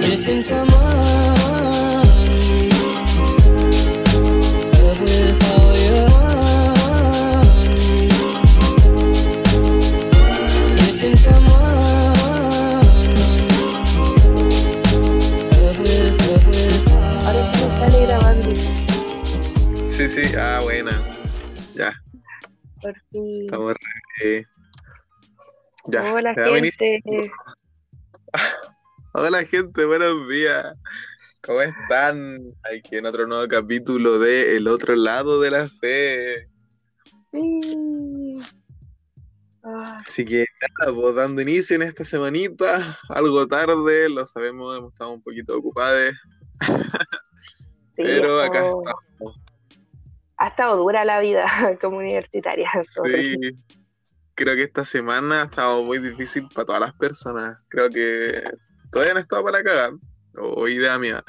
Missing 0.00 0.42
someone. 0.42 0.68
Love 4.78 5.00
with 5.02 5.44
all 5.50 5.76
your 5.86 6.08
heart. 6.10 7.46
Missing 10.76 11.16
someone. 11.16 12.14
Love 15.52 15.78
with, 15.80 16.20
love 16.28 16.46
with 16.46 16.88
Ahora 17.26 17.42
sí 17.52 17.58
me 17.64 17.68
sale 17.78 18.00
grabando. 18.06 18.50
Sí, 19.86 20.08
sí, 20.08 20.22
ah, 20.38 20.60
buena. 20.62 20.92
Ya, 21.74 21.92
Por 22.82 22.94
fin. 23.10 23.44
estamos 23.44 23.72
re- 23.74 24.38
eh, 24.38 24.44
Ya, 25.90 26.12
Hola, 26.12 26.34
gente. 26.34 27.30
Hola 29.12 29.42
gente, 29.46 29.86
buenos 29.86 30.28
días. 30.28 30.74
¿Cómo 31.42 31.62
están? 31.62 32.40
Aquí 32.62 32.96
en 32.96 33.06
otro 33.06 33.26
nuevo 33.26 33.48
capítulo 33.48 34.18
de 34.18 34.58
El 34.58 34.68
otro 34.68 34.94
lado 34.94 35.40
de 35.40 35.50
la 35.50 35.66
fe. 35.66 36.46
Sí. 37.32 38.34
Ah, 39.64 40.02
Así 40.06 40.26
que 40.26 40.44
nada, 40.78 40.94
pues 40.94 41.14
dando 41.14 41.40
inicio 41.40 41.76
en 41.76 41.82
esta 41.82 42.04
semanita, 42.04 42.98
algo 43.08 43.46
tarde, 43.48 44.10
lo 44.10 44.26
sabemos, 44.26 44.76
hemos 44.76 44.92
estado 44.92 45.12
un 45.12 45.22
poquito 45.22 45.56
ocupados, 45.56 46.12
pero 47.96 48.42
acá 48.42 48.68
estamos. 48.68 49.40
Ha 50.36 50.48
estado 50.48 50.76
dura 50.76 51.06
la 51.06 51.18
vida 51.20 51.46
como 51.80 51.96
universitaria. 51.96 52.70
Sí, 52.84 53.58
creo 54.34 54.54
que 54.54 54.64
esta 54.64 54.84
semana 54.84 55.42
ha 55.42 55.44
estado 55.46 55.82
muy 55.82 55.98
difícil 55.98 56.46
para 56.54 56.66
todas 56.66 56.80
las 56.82 56.92
personas. 56.92 57.56
Creo 57.68 57.88
que 57.88 58.67
todavía 58.90 59.14
no 59.14 59.20
estado 59.20 59.44
para 59.44 59.62
cagar, 59.62 59.90
o 60.38 60.68
idea 60.68 60.98
mía. 60.98 61.22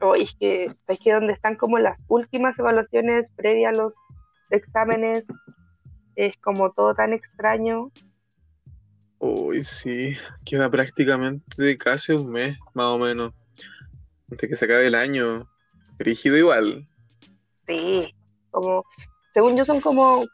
Oye, 0.00 0.24
es 0.24 0.36
que, 0.38 0.72
es 0.86 0.98
que 1.00 1.12
donde 1.12 1.32
están 1.32 1.56
como 1.56 1.78
las 1.78 1.98
últimas 2.08 2.58
evaluaciones 2.58 3.30
previas 3.36 3.72
a 3.72 3.76
los 3.76 3.94
exámenes, 4.50 5.26
es 6.14 6.36
como 6.38 6.72
todo 6.72 6.94
tan 6.94 7.12
extraño. 7.12 7.90
Uy, 9.18 9.64
sí, 9.64 10.14
queda 10.44 10.70
prácticamente 10.70 11.76
casi 11.76 12.12
un 12.12 12.30
mes, 12.30 12.56
más 12.74 12.86
o 12.86 12.98
menos, 12.98 13.32
antes 14.30 14.48
que 14.48 14.56
se 14.56 14.64
acabe 14.64 14.86
el 14.86 14.94
año. 14.94 15.48
Rígido 15.98 16.36
igual. 16.36 16.88
Sí, 17.66 18.14
como, 18.50 18.84
según 19.34 19.56
yo 19.56 19.64
son 19.64 19.80
como 19.80 20.24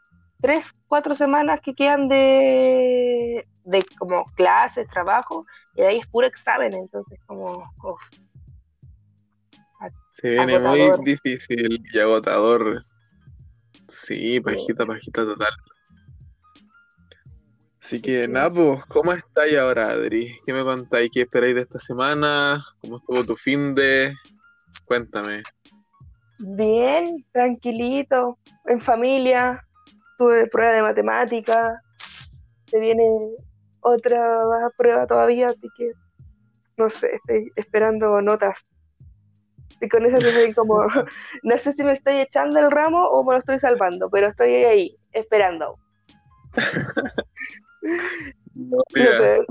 tres, 0.43 0.73
cuatro 0.89 1.17
semanas 1.17 1.61
que 1.63 1.75
quedan 1.75 2.09
de, 2.09 3.47
de 3.65 3.83
como 3.99 4.25
clases, 4.35 4.89
trabajo, 4.89 5.47
y 5.75 5.83
de 5.83 5.87
ahí 5.89 5.99
es 5.99 6.07
puro 6.07 6.27
examen, 6.27 6.75
entonces 6.75 7.19
como, 7.27 7.65
uf, 7.83 8.01
Se 10.09 10.29
viene 10.29 10.59
muy 10.61 10.93
difícil 11.05 11.83
y 11.93 11.99
agotador. 11.99 12.81
Sí, 13.89 14.41
pajita, 14.41 14.87
pajita 14.87 15.25
total. 15.25 15.53
Así 17.83 18.01
que, 18.01 18.25
Sí. 18.27 18.33
nada, 18.33 18.51
pues, 18.51 18.87
¿cómo 18.87 19.13
estáis 19.13 19.57
ahora, 19.57 19.91
Adri? 19.91 20.39
¿Qué 20.47 20.53
me 20.53 20.63
contáis? 20.63 21.11
¿Qué 21.13 21.23
esperáis 21.23 21.55
de 21.55 21.63
esta 21.63 21.79
semana? 21.79 22.65
¿Cómo 22.81 22.97
estuvo 22.97 23.25
tu 23.25 23.37
fin 23.37 23.75
de? 23.75 24.15
Cuéntame. 24.85 25.43
bien, 26.39 27.25
tranquilito, 27.33 28.39
en 28.67 28.81
familia, 28.81 29.67
tuve 30.17 30.47
prueba 30.47 30.73
de 30.73 30.83
matemática, 30.83 31.81
se 32.67 32.79
viene 32.79 33.05
otra 33.85 34.71
prueba 34.77 35.07
todavía, 35.07 35.49
así 35.49 35.69
que 35.77 35.93
no 36.77 36.91
sé, 36.91 37.15
estoy 37.15 37.51
esperando 37.57 38.21
notas. 38.21 38.59
Y 39.81 39.89
con 39.89 40.05
eso 40.07 40.17
estoy 40.17 40.53
como, 40.55 40.79
no 41.43 41.59
sé 41.59 41.73
si 41.73 41.85
me 41.85 41.93
estoy 41.93 42.21
echando 42.21 42.59
el 42.59 42.71
ramo 42.71 43.07
o 43.09 43.25
me 43.25 43.33
lo 43.33 43.39
estoy 43.39 43.59
salvando, 43.59 44.09
pero 44.11 44.29
estoy 44.29 44.55
ahí, 44.55 44.97
esperando. 45.13 45.79
Lo 48.55 48.79
Mira, 48.95 49.19
peor, 49.19 49.47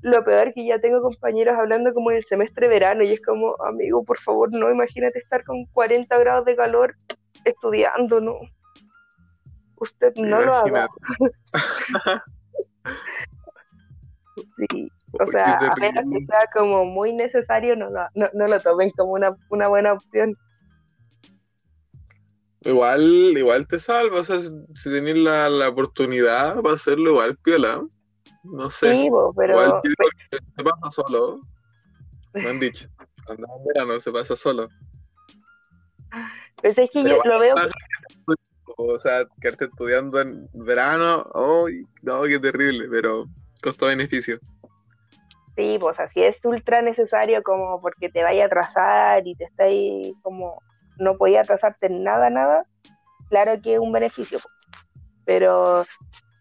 lo 0.00 0.24
peor 0.24 0.54
que 0.54 0.66
ya 0.66 0.80
tengo 0.80 1.02
compañeros 1.02 1.58
hablando 1.58 1.92
como 1.92 2.10
en 2.10 2.16
el 2.16 2.24
semestre 2.24 2.68
verano 2.68 3.04
y 3.04 3.12
es 3.12 3.20
como, 3.20 3.54
amigo, 3.62 4.02
por 4.02 4.18
favor, 4.18 4.50
no, 4.50 4.70
imagínate 4.70 5.18
estar 5.18 5.44
con 5.44 5.66
40 5.66 6.16
grados 6.18 6.46
de 6.46 6.56
calor 6.56 6.96
estudiando, 7.44 8.18
no. 8.20 8.38
Usted 9.76 10.14
no 10.16 10.40
lo 10.40 10.54
haga. 10.54 10.88
Sí, 14.36 14.92
o 15.12 15.26
sea, 15.26 15.58
a 15.58 15.76
menos 15.76 16.04
que 16.12 16.26
sea 16.26 16.40
como 16.52 16.84
muy 16.84 17.12
necesario, 17.14 17.74
no, 17.76 17.88
lo- 17.90 18.08
no, 18.14 18.28
no 18.34 18.46
lo 18.46 18.60
tomen 18.60 18.90
como 18.90 19.12
una, 19.12 19.34
una 19.48 19.68
buena 19.68 19.94
opción. 19.94 20.36
Igual, 22.62 23.02
igual 23.38 23.66
te 23.66 23.78
salva, 23.78 24.20
o 24.20 24.24
sea, 24.24 24.42
si 24.42 24.50
si 24.74 24.90
tenés 24.90 25.16
la, 25.16 25.48
la 25.48 25.68
oportunidad 25.68 26.60
para 26.62 26.74
hacerlo, 26.74 27.10
igual 27.10 27.36
piola. 27.38 27.82
No 28.42 28.70
sé. 28.70 28.92
Sí, 28.92 29.08
bo, 29.08 29.32
pero 29.34 29.52
Igual 29.52 29.68
yo 29.68 29.80
digo 29.84 30.10
que 30.30 30.38
se 30.56 30.64
pasa 30.64 30.90
solo. 30.90 31.40
Me 32.34 32.48
han 32.50 32.60
dicho. 32.60 32.88
Cuando 33.26 33.46
en 33.58 33.64
verano 33.66 34.00
se 34.00 34.10
pasa 34.12 34.36
solo. 34.36 34.68
pero 36.60 36.74
es 36.82 36.90
que 36.90 37.02
Pero 37.02 37.22
yo 37.22 37.30
lo 37.30 37.38
veo, 37.40 37.54
O 38.78 38.98
sea, 38.98 39.24
quedarte 39.40 39.66
estudiando 39.66 40.20
en 40.20 40.48
verano, 40.52 41.24
¡ay! 41.34 41.82
no, 42.02 42.22
qué 42.24 42.38
terrible, 42.38 42.88
pero 42.90 43.24
costo-beneficio. 43.62 44.38
sí, 45.56 45.76
pues 45.80 45.98
así 45.98 46.22
es 46.22 46.36
ultra 46.44 46.82
necesario 46.82 47.42
como 47.42 47.80
porque 47.80 48.08
te 48.08 48.22
vaya 48.22 48.44
a 48.44 48.46
atrasar 48.46 49.26
y 49.26 49.34
te 49.34 49.44
está 49.44 49.64
ahí 49.64 50.12
como 50.22 50.62
no 50.98 51.16
podía 51.16 51.42
atrasarte 51.42 51.86
en 51.86 52.04
nada, 52.04 52.30
nada, 52.30 52.66
claro 53.28 53.60
que 53.60 53.74
es 53.74 53.80
un 53.80 53.92
beneficio, 53.92 54.38
po. 54.38 54.48
pero 55.24 55.84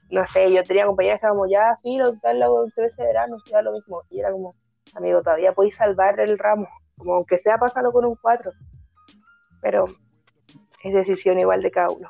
no 0.09 0.27
sé, 0.27 0.51
yo 0.53 0.63
tenía 0.63 0.85
compañeras 0.85 1.15
que 1.15 1.25
estábamos 1.25 1.49
ya, 1.49 1.75
filo, 1.81 2.13
tal, 2.19 2.39
semestre 2.73 3.05
de 3.05 3.07
verano, 3.11 3.37
ya 3.51 3.61
lo 3.61 3.73
mismo, 3.73 4.03
y 4.09 4.19
era 4.19 4.31
como, 4.31 4.55
amigo, 4.93 5.21
todavía 5.21 5.53
podéis 5.53 5.75
salvar 5.75 6.19
el 6.19 6.37
ramo, 6.37 6.67
como 6.97 7.15
aunque 7.15 7.39
sea 7.39 7.57
pasarlo 7.57 7.91
con 7.91 8.05
un 8.05 8.15
4, 8.15 8.51
pero 9.61 9.85
es 10.83 10.93
decisión 10.93 11.39
igual 11.39 11.61
de 11.61 11.71
cada 11.71 11.89
uno. 11.89 12.09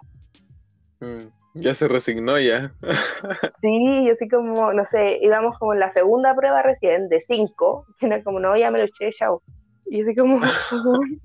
Mm, 1.00 1.28
Ya 1.56 1.74
se 1.74 1.88
resignó 1.88 2.40
ya. 2.40 2.74
Sí, 3.62 4.06
yo 4.06 4.14
así 4.14 4.28
como, 4.28 4.74
no 4.74 4.86
sé, 4.86 5.18
íbamos 5.22 5.58
como 5.58 5.74
en 5.74 5.80
la 5.80 5.90
segunda 5.90 6.36
prueba 6.36 6.62
recién, 6.62 7.08
de 7.10 7.22
5, 7.22 7.86
que 7.98 8.06
era 8.08 8.24
como, 8.24 8.40
no, 8.40 8.56
ya 8.58 8.70
me 8.72 8.80
lo 8.80 8.86
eché, 8.86 9.10
chao. 9.12 9.42
Y 9.86 10.02
así 10.02 10.16
como, 10.16 10.40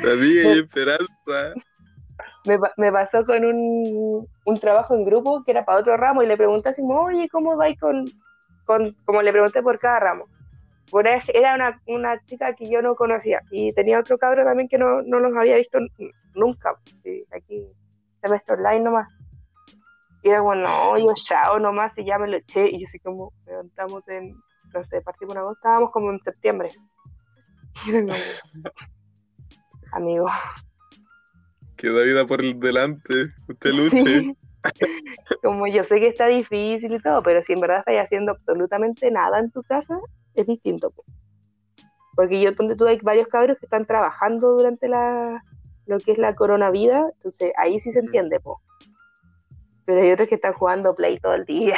Todavía 0.00 0.42
hay 0.42 0.52
esperanza. 0.60 1.54
me, 2.44 2.58
me 2.76 2.92
pasó 2.92 3.24
con 3.24 3.44
un, 3.44 4.26
un 4.44 4.60
trabajo 4.60 4.94
en 4.94 5.04
grupo 5.04 5.42
que 5.44 5.52
era 5.52 5.64
para 5.64 5.80
otro 5.80 5.96
ramo 5.96 6.22
y 6.22 6.26
le 6.26 6.36
pregunté 6.36 6.70
así, 6.70 6.82
como, 6.82 7.02
oye, 7.02 7.28
¿cómo 7.30 7.56
vais 7.56 7.78
con, 7.78 8.04
con, 8.64 8.94
como 9.04 9.22
le 9.22 9.32
pregunté 9.32 9.62
por 9.62 9.78
cada 9.78 10.00
ramo? 10.00 10.24
Por 10.90 11.06
es- 11.08 11.24
era 11.34 11.54
una, 11.54 11.80
una 11.86 12.20
chica 12.26 12.54
que 12.54 12.70
yo 12.70 12.82
no 12.82 12.96
conocía 12.96 13.42
y 13.50 13.72
tenía 13.74 14.00
otro 14.00 14.18
cabro 14.18 14.44
también 14.44 14.68
que 14.68 14.78
no, 14.78 15.02
no 15.02 15.20
los 15.20 15.36
había 15.36 15.56
visto 15.56 15.78
nunca, 16.34 16.74
aquí, 17.32 17.66
semestre 18.22 18.54
online 18.56 18.80
nomás. 18.84 19.08
Y 20.22 20.28
era 20.28 20.40
como, 20.40 20.54
no, 20.54 20.98
yo 20.98 21.14
chao 21.14 21.58
nomás 21.58 21.92
y 21.96 22.04
ya 22.04 22.18
me 22.18 22.28
lo 22.28 22.36
eché 22.36 22.68
y 22.68 22.80
yo 22.80 22.84
así 22.86 22.98
como, 22.98 23.32
levantamos 23.46 24.06
en, 24.08 24.34
no 24.74 24.84
sé, 24.84 25.00
partimos 25.00 25.34
en 25.34 25.40
agosto, 25.40 25.58
estábamos 25.58 25.90
como 25.92 26.10
en 26.10 26.20
septiembre. 26.20 26.70
Y 27.86 27.90
era 27.90 28.00
como, 28.00 28.14
amigo. 29.92 30.26
Queda 31.76 32.02
vida 32.02 32.26
por 32.26 32.40
el 32.40 32.58
delante. 32.58 33.28
Usted 33.48 33.72
luche. 33.72 34.00
Sí. 34.00 34.36
Como 35.42 35.66
yo 35.66 35.84
sé 35.84 36.00
que 36.00 36.08
está 36.08 36.26
difícil 36.26 36.92
y 36.92 37.00
todo, 37.00 37.22
pero 37.22 37.42
si 37.42 37.54
en 37.54 37.60
verdad 37.60 37.78
estás 37.78 38.04
haciendo 38.04 38.32
absolutamente 38.32 39.10
nada 39.10 39.38
en 39.38 39.50
tu 39.50 39.62
casa, 39.62 39.98
es 40.34 40.46
distinto. 40.46 40.90
po. 40.90 41.04
Porque 42.14 42.42
yo 42.42 42.54
ponte 42.54 42.76
tú 42.76 42.86
hay 42.86 42.98
varios 43.02 43.28
cabros 43.28 43.58
que 43.58 43.66
están 43.66 43.86
trabajando 43.86 44.50
durante 44.50 44.88
la 44.88 45.42
lo 45.86 45.98
que 45.98 46.12
es 46.12 46.18
la 46.18 46.36
coronavida, 46.36 47.08
entonces 47.14 47.52
ahí 47.56 47.80
sí 47.80 47.90
se 47.90 47.98
entiende, 47.98 48.38
po. 48.38 48.60
Pero 49.90 50.02
hay 50.02 50.12
otros 50.12 50.28
que 50.28 50.36
están 50.36 50.52
jugando 50.52 50.94
play 50.94 51.16
todo 51.18 51.34
el 51.34 51.44
día. 51.44 51.76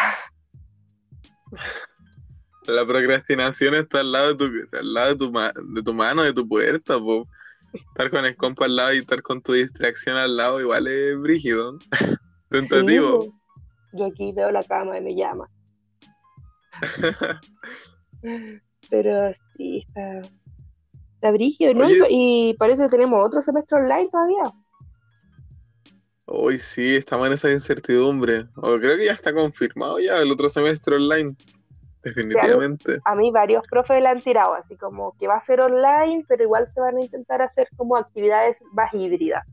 La 2.67 2.85
procrastinación 2.87 3.75
está 3.75 4.01
al 4.01 4.13
lado 4.13 4.35
de 4.35 4.37
tu, 4.37 4.77
al 4.77 4.93
lado 4.93 5.09
de 5.09 5.17
tu, 5.17 5.33
ma- 5.33 5.53
de 5.55 5.83
tu 5.83 5.95
mano, 5.95 6.23
de 6.23 6.35
tu 6.35 6.47
puerta, 6.47 6.99
po. 6.99 7.27
Estar 7.73 8.11
con 8.11 8.27
el 8.27 8.37
compa 8.37 8.67
al 8.67 8.77
lado 8.77 8.93
y 8.93 8.99
estar 8.99 9.23
con 9.23 9.41
tu 9.41 9.55
distracción 9.55 10.19
al 10.19 10.37
lado 10.37 10.61
igual 10.61 10.87
es 10.89 11.19
brígido. 11.19 11.79
Tentativo. 12.51 13.23
Sí, 13.23 13.33
yo 13.95 14.05
aquí 14.05 14.33
veo 14.33 14.53
la 14.53 14.63
cama 14.63 14.99
y 14.99 15.01
me 15.01 15.15
llama. 15.15 15.49
Pero 18.91 19.33
sí, 19.57 19.79
está, 19.89 20.21
está 21.15 21.31
brígido, 21.33 21.73
¿no? 21.73 21.87
Oye. 21.87 22.07
Y 22.11 22.55
parece 22.59 22.83
que 22.83 22.91
tenemos 22.91 23.27
otro 23.27 23.41
semestre 23.41 23.79
online 23.79 24.11
todavía. 24.11 24.53
Hoy 26.35 26.59
sí, 26.59 26.97
estamos 26.97 27.27
en 27.27 27.35
esa 27.35 27.51
incertidumbre. 27.51 28.47
O 28.57 28.79
creo 28.79 28.97
que 28.97 29.05
ya 29.05 29.13
está 29.13 29.35
confirmado 29.35 29.99
ya 29.99 30.17
el 30.17 30.31
otro 30.31 30.49
semestre 30.49 30.97
online. 30.97 31.37
definitivamente. 32.03 33.01
A 33.05 33.15
mí 33.15 33.31
varios 33.31 33.67
profes 33.69 34.03
la 34.03 34.11
han 34.13 34.23
tirado, 34.23 34.55
así 34.55 34.77
como 34.77 35.15
que 35.19 35.29
va 35.29 35.37
a 35.37 35.41
ser 35.43 35.61
online, 35.61 36.25
pero 36.27 36.43
igual 36.43 36.67
se 36.69 36.81
van 36.81 36.97
a 36.97 37.03
intentar 37.03 37.43
hacer 37.43 37.69
como 37.77 37.99
actividades 37.99 38.63
más 38.73 38.95
híbridas. 38.95 39.45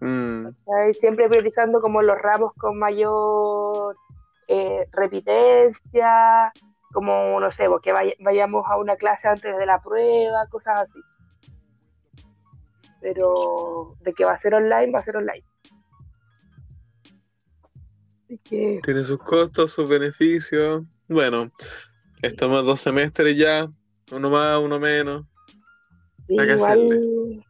Mm. 0.00 0.48
Siempre 0.92 1.28
priorizando 1.28 1.80
como 1.80 2.02
los 2.02 2.18
ramos 2.18 2.52
con 2.54 2.80
mayor 2.80 3.96
eh, 4.48 4.88
repitencia, 4.90 6.52
como, 6.92 7.38
no 7.38 7.52
sé, 7.52 7.68
que 7.80 7.92
vay- 7.92 8.16
vayamos 8.18 8.64
a 8.68 8.76
una 8.76 8.96
clase 8.96 9.28
antes 9.28 9.56
de 9.56 9.66
la 9.66 9.80
prueba, 9.80 10.48
cosas 10.48 10.90
así. 10.90 11.00
Pero 13.00 13.94
de 14.00 14.12
que 14.12 14.24
va 14.24 14.32
a 14.32 14.38
ser 14.38 14.54
online, 14.54 14.90
va 14.90 14.98
a 14.98 15.02
ser 15.04 15.16
online. 15.16 15.44
Así 18.32 18.38
que, 18.44 18.80
tiene 18.82 19.04
sus 19.04 19.18
costos, 19.18 19.72
sus 19.72 19.86
beneficios. 19.86 20.84
Bueno, 21.06 21.50
estamos 22.22 22.64
dos 22.64 22.80
semestres 22.80 23.36
ya, 23.36 23.68
uno 24.10 24.30
más, 24.30 24.58
uno 24.58 24.80
menos. 24.80 25.24
igual... 26.28 27.44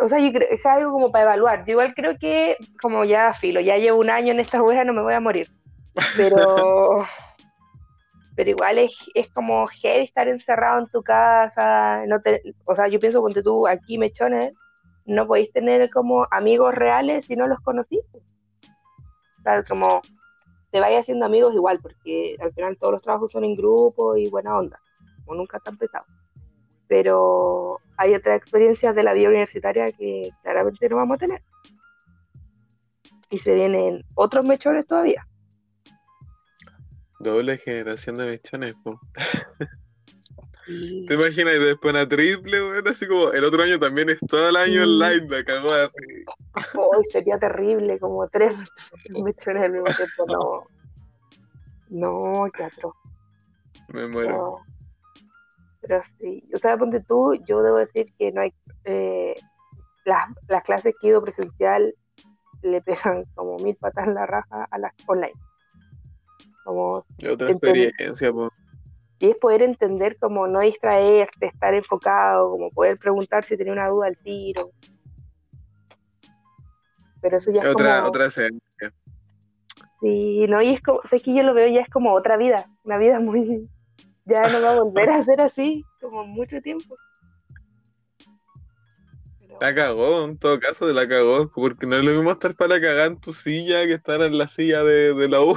O 0.00 0.08
sea, 0.08 0.18
yo 0.20 0.32
creo 0.32 0.48
es 0.50 0.64
algo 0.64 0.90
como 0.90 1.12
para 1.12 1.24
evaluar. 1.24 1.66
Yo 1.66 1.72
igual 1.72 1.92
creo 1.94 2.16
que, 2.18 2.56
como 2.80 3.04
ya 3.04 3.34
filo, 3.34 3.60
ya 3.60 3.76
llevo 3.76 4.00
un 4.00 4.08
año 4.08 4.32
en 4.32 4.40
esta 4.40 4.62
wea, 4.62 4.84
no 4.84 4.94
me 4.94 5.02
voy 5.02 5.12
a 5.12 5.20
morir. 5.20 5.50
Pero, 6.16 7.04
pero 8.36 8.50
igual 8.50 8.78
es, 8.78 8.96
es 9.14 9.28
como 9.28 9.66
heavy 9.66 10.04
estar 10.04 10.28
encerrado 10.28 10.78
en 10.78 10.86
tu 10.86 11.02
casa. 11.02 12.06
No 12.06 12.22
te, 12.22 12.40
o 12.64 12.74
sea, 12.74 12.88
yo 12.88 12.98
pienso, 12.98 13.20
ponte 13.20 13.42
tú 13.42 13.68
aquí, 13.68 13.98
mechones, 13.98 14.54
no 15.04 15.26
podéis 15.26 15.52
tener 15.52 15.90
como 15.90 16.26
amigos 16.30 16.74
reales 16.74 17.26
si 17.26 17.36
no 17.36 17.46
los 17.46 17.60
conociste. 17.60 18.22
O 19.44 19.50
sea, 19.50 19.62
como 19.62 20.00
te 20.70 20.80
vayas 20.80 21.02
haciendo 21.02 21.26
amigos 21.26 21.54
igual, 21.54 21.80
porque 21.82 22.34
al 22.40 22.50
final 22.54 22.78
todos 22.78 22.94
los 22.94 23.02
trabajos 23.02 23.30
son 23.30 23.44
en 23.44 23.54
grupo 23.54 24.16
y 24.16 24.30
buena 24.30 24.56
onda, 24.56 24.80
como 25.24 25.36
nunca 25.36 25.60
tan 25.60 25.76
pesados. 25.76 26.08
Pero 26.88 27.78
hay 27.98 28.14
otras 28.14 28.38
experiencias 28.38 28.94
de 28.94 29.02
la 29.02 29.12
vida 29.12 29.28
universitaria 29.28 29.92
que 29.92 30.30
claramente 30.42 30.88
no 30.88 30.96
vamos 30.96 31.16
a 31.16 31.18
tener. 31.18 31.42
Y 33.28 33.38
se 33.38 33.54
vienen 33.54 34.02
otros 34.14 34.46
mechones 34.46 34.86
todavía. 34.86 35.28
Doble 37.20 37.58
generación 37.58 38.16
de 38.16 38.26
mechones, 38.26 38.74
po. 38.82 38.98
¿Te 40.66 41.14
imaginas? 41.14 41.54
Y 41.54 41.58
después 41.58 41.92
una 41.94 42.08
triple, 42.08 42.62
weón, 42.62 42.88
así 42.88 43.06
como 43.06 43.30
el 43.32 43.44
otro 43.44 43.62
año 43.62 43.78
también 43.78 44.08
es 44.10 44.18
todo 44.28 44.48
el 44.48 44.56
año 44.56 44.82
online, 44.84 45.28
la 45.28 45.44
cagó 45.44 45.72
así. 45.72 45.96
Hoy 46.74 47.04
sería 47.04 47.38
terrible, 47.38 47.98
como 47.98 48.26
tres 48.28 48.54
mechones 49.10 49.62
al 49.62 49.72
mismo 49.72 49.86
tiempo. 49.86 50.66
No, 51.90 52.44
no, 52.44 52.50
qué 52.52 52.64
atroz. 52.64 52.94
Me 53.88 54.06
muero. 54.06 54.36
No. 54.36 54.56
Pero 55.82 56.00
sí, 56.18 56.42
o 56.54 56.58
sea, 56.58 56.78
ponte 56.78 57.00
tú, 57.00 57.34
yo 57.46 57.62
debo 57.62 57.76
decir 57.76 58.06
que 58.18 58.32
no 58.32 58.40
hay. 58.40 58.54
eh, 58.84 59.34
las, 60.06 60.28
las 60.48 60.62
clases 60.62 60.94
que 61.00 61.06
he 61.06 61.10
ido 61.10 61.22
presencial 61.22 61.94
le 62.62 62.80
pegan 62.82 63.24
como 63.34 63.58
mil 63.58 63.76
patas 63.76 64.06
en 64.06 64.14
la 64.14 64.26
raja 64.26 64.66
a 64.70 64.78
las 64.78 64.92
online. 65.06 65.34
Como, 66.64 67.02
Y 67.18 67.26
otra 67.28 67.50
experiencia, 67.50 68.32
po. 68.32 68.50
Y 69.18 69.30
es 69.30 69.38
poder 69.38 69.62
entender 69.62 70.18
como 70.18 70.46
no 70.46 70.60
distraerte, 70.60 71.46
estar 71.46 71.74
enfocado, 71.74 72.50
como 72.50 72.70
poder 72.70 72.98
preguntar 72.98 73.44
si 73.44 73.56
tenía 73.56 73.72
una 73.72 73.88
duda 73.88 74.08
al 74.08 74.18
tiro. 74.18 74.70
Pero 77.20 77.36
eso 77.38 77.50
ya 77.50 77.60
es 77.60 77.66
Otra, 77.66 77.96
como. 77.96 78.08
otra 78.08 78.26
esencia. 78.26 78.92
Sí, 80.00 80.46
no, 80.48 80.60
y 80.60 80.74
es 80.74 80.82
como, 80.82 81.00
es 81.10 81.22
que 81.22 81.34
yo 81.34 81.42
lo 81.42 81.54
veo 81.54 81.68
ya 81.68 81.80
es 81.80 81.88
como 81.88 82.12
otra 82.12 82.36
vida, 82.36 82.68
una 82.82 82.98
vida 82.98 83.20
muy, 83.20 83.70
ya 84.26 84.48
no 84.48 84.60
va 84.60 84.72
a 84.72 84.80
volver 84.80 85.08
a 85.10 85.22
ser 85.22 85.40
así, 85.40 85.82
como 86.00 86.24
mucho 86.24 86.60
tiempo. 86.60 86.96
Pero, 89.40 89.56
La 89.60 89.74
cagó, 89.74 90.24
en 90.24 90.36
todo 90.36 90.60
caso, 90.60 90.92
la 90.92 91.08
cagó, 91.08 91.48
porque 91.54 91.86
no 91.86 91.96
es 91.96 92.04
lo 92.04 92.10
mismo 92.10 92.32
estar 92.32 92.54
para 92.54 92.74
la 92.74 92.80
cagada 92.80 93.06
en 93.06 93.18
tu 93.18 93.32
silla 93.32 93.86
que 93.86 93.94
estar 93.94 94.20
en 94.20 94.36
la 94.36 94.46
silla 94.46 94.82
de, 94.82 95.14
de 95.14 95.28
la 95.28 95.40
U. 95.40 95.56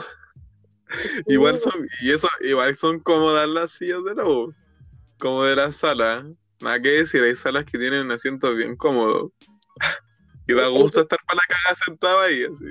Igual 1.27 1.59
son, 1.59 1.87
y 2.01 2.11
eso, 2.11 2.27
igual 2.41 2.75
son 2.77 2.99
cómodas 2.99 3.47
las 3.47 3.71
sillas 3.71 4.03
de 4.03 4.15
la 4.15 4.25
U, 4.25 4.53
como 5.19 5.43
de 5.43 5.55
la 5.55 5.71
sala. 5.71 6.25
Nada 6.59 6.81
que 6.81 6.89
decir, 6.89 7.23
hay 7.23 7.35
salas 7.35 7.65
que 7.65 7.77
tienen 7.77 8.09
asientos 8.11 8.55
bien 8.55 8.75
cómodos. 8.75 9.31
Y 10.47 10.53
da 10.53 10.67
gusto 10.67 11.01
estar 11.01 11.19
para 11.27 11.37
la 11.37 11.55
cagada 11.55 11.75
sentado 11.85 12.19
ahí, 12.21 12.45
así. 12.45 12.65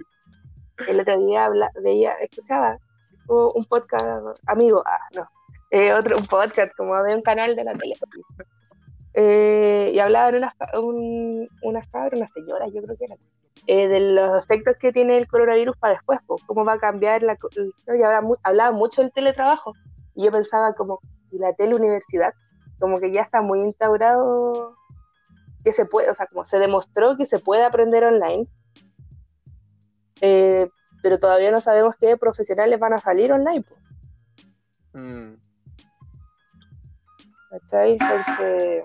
el 0.88 1.00
otro 1.00 1.26
día 1.26 1.44
habla, 1.44 1.70
veía, 1.82 2.12
escuchaba 2.14 2.78
un 3.28 3.64
podcast, 3.64 4.40
amigo, 4.46 4.82
ah, 4.86 4.98
no, 5.14 5.28
eh, 5.70 5.92
otro, 5.92 6.16
un 6.16 6.26
podcast 6.26 6.72
como 6.76 7.00
de 7.02 7.14
un 7.14 7.22
canal 7.22 7.56
de 7.56 7.64
la 7.64 7.74
tele. 7.74 7.96
Eh, 9.14 9.92
y 9.94 9.98
hablaban 9.98 10.36
unas, 10.36 10.54
un, 10.74 11.48
unas 11.62 11.88
cabras, 11.88 12.12
unas 12.14 12.32
señoras, 12.32 12.70
yo 12.72 12.82
creo 12.82 12.96
que 12.96 13.04
eran, 13.06 13.18
eh, 13.66 13.88
de 13.88 14.00
los 14.00 14.44
efectos 14.44 14.76
que 14.80 14.92
tiene 14.92 15.18
el 15.18 15.26
coronavirus 15.26 15.76
para 15.76 15.94
después, 15.94 16.20
pues, 16.26 16.42
cómo 16.46 16.64
va 16.64 16.74
a 16.74 16.78
cambiar 16.78 17.22
la... 17.22 17.36
y 17.56 17.90
hablaba, 17.90 18.20
mu- 18.20 18.36
hablaba 18.42 18.72
mucho 18.72 19.02
del 19.02 19.12
teletrabajo, 19.12 19.72
y 20.14 20.24
yo 20.24 20.32
pensaba 20.32 20.74
como, 20.74 21.00
¿y 21.30 21.38
la 21.38 21.52
teleuniversidad? 21.54 22.32
Como 22.78 23.00
que 23.00 23.10
ya 23.10 23.22
está 23.22 23.40
muy 23.40 23.60
instaurado 23.62 24.74
que 25.64 25.72
se 25.72 25.84
puede, 25.86 26.10
o 26.10 26.14
sea, 26.14 26.26
como 26.26 26.44
se 26.44 26.58
demostró 26.58 27.16
que 27.16 27.26
se 27.26 27.38
puede 27.40 27.64
aprender 27.64 28.04
online, 28.04 28.46
eh, 30.20 30.68
pero 31.02 31.18
todavía 31.18 31.50
no 31.50 31.60
sabemos 31.60 31.94
qué 32.00 32.16
profesionales 32.16 32.78
van 32.78 32.92
a 32.92 33.00
salir 33.00 33.32
online, 33.32 33.62
pues, 33.62 33.80
Mm. 34.92 35.34
¿cachai? 37.50 37.92
Entonces 37.92 38.84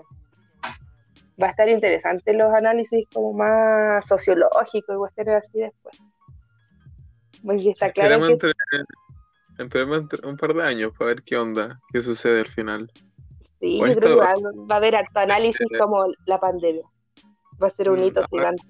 va 1.42 1.48
a 1.48 1.50
estar 1.50 1.68
interesante 1.68 2.32
los 2.34 2.52
análisis 2.54 3.06
como 3.12 3.32
más 3.32 4.06
sociológicos 4.06 4.94
y 4.94 4.98
cuestiones 4.98 5.34
así 5.42 5.58
después. 5.58 5.96
Porque 7.44 7.70
está 7.70 7.90
claro 7.90 8.18
que 8.26 8.52
entre, 9.58 9.84
un 10.24 10.36
par 10.36 10.54
de 10.54 10.62
años 10.64 10.92
para 10.96 11.08
ver 11.08 11.22
qué 11.22 11.36
onda, 11.36 11.80
qué 11.92 12.00
sucede 12.00 12.40
al 12.40 12.46
final. 12.46 12.90
sí, 13.60 13.78
yo 13.78 13.84
creo 13.94 14.00
que 14.00 14.20
va, 14.20 14.34
va 14.70 14.74
a 14.74 14.78
haber 14.78 14.94
harto 14.96 15.20
análisis 15.20 15.66
como 15.78 16.06
la 16.26 16.38
pandemia. 16.40 16.84
Va 17.62 17.66
a 17.66 17.70
ser 17.70 17.90
un 17.90 18.00
Mm, 18.00 18.04
hito 18.04 18.20
ahora- 18.20 18.30
gigante. 18.30 18.62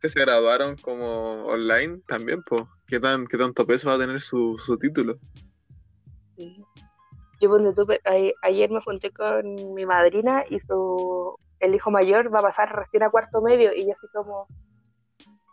Que 0.00 0.08
se 0.08 0.20
graduaron 0.20 0.76
como 0.76 1.44
online 1.46 2.00
también, 2.08 2.42
pues. 2.42 2.64
¿Qué, 2.88 2.98
tan, 2.98 3.26
¿Qué 3.26 3.38
tanto 3.38 3.64
peso 3.66 3.88
va 3.88 3.94
a 3.94 3.98
tener 3.98 4.20
su, 4.20 4.58
su 4.58 4.76
título? 4.78 5.16
Sí. 6.36 6.64
Yo 7.42 7.74
tú, 7.74 7.86
a- 8.04 8.46
ayer 8.46 8.70
me 8.70 8.80
junté 8.80 9.10
con 9.10 9.74
mi 9.74 9.84
madrina 9.84 10.44
y 10.48 10.60
su 10.60 11.36
el 11.58 11.74
hijo 11.74 11.90
mayor 11.90 12.32
va 12.32 12.38
a 12.38 12.42
pasar 12.42 12.74
recién 12.74 13.02
a 13.02 13.10
cuarto 13.10 13.42
medio 13.42 13.74
y 13.74 13.86
yo 13.86 13.92
así 13.92 14.06
como 14.12 14.46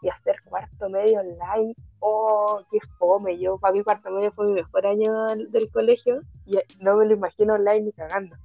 y 0.01 0.09
hacer 0.09 0.35
cuarto 0.45 0.89
medio 0.89 1.19
online, 1.19 1.73
oh, 1.99 2.61
qué 2.71 2.77
fome, 2.97 3.39
yo 3.39 3.57
para 3.57 3.73
mí 3.73 3.83
cuarto 3.83 4.11
medio 4.11 4.31
fue 4.31 4.47
mi 4.47 4.53
mejor 4.53 4.85
año 4.85 5.11
del, 5.49 5.69
colegio 5.71 6.21
y 6.45 6.57
no 6.79 6.97
me 6.97 7.05
lo 7.05 7.15
imagino 7.15 7.55
online 7.55 7.81
ni 7.81 7.91
cagando. 7.91 8.35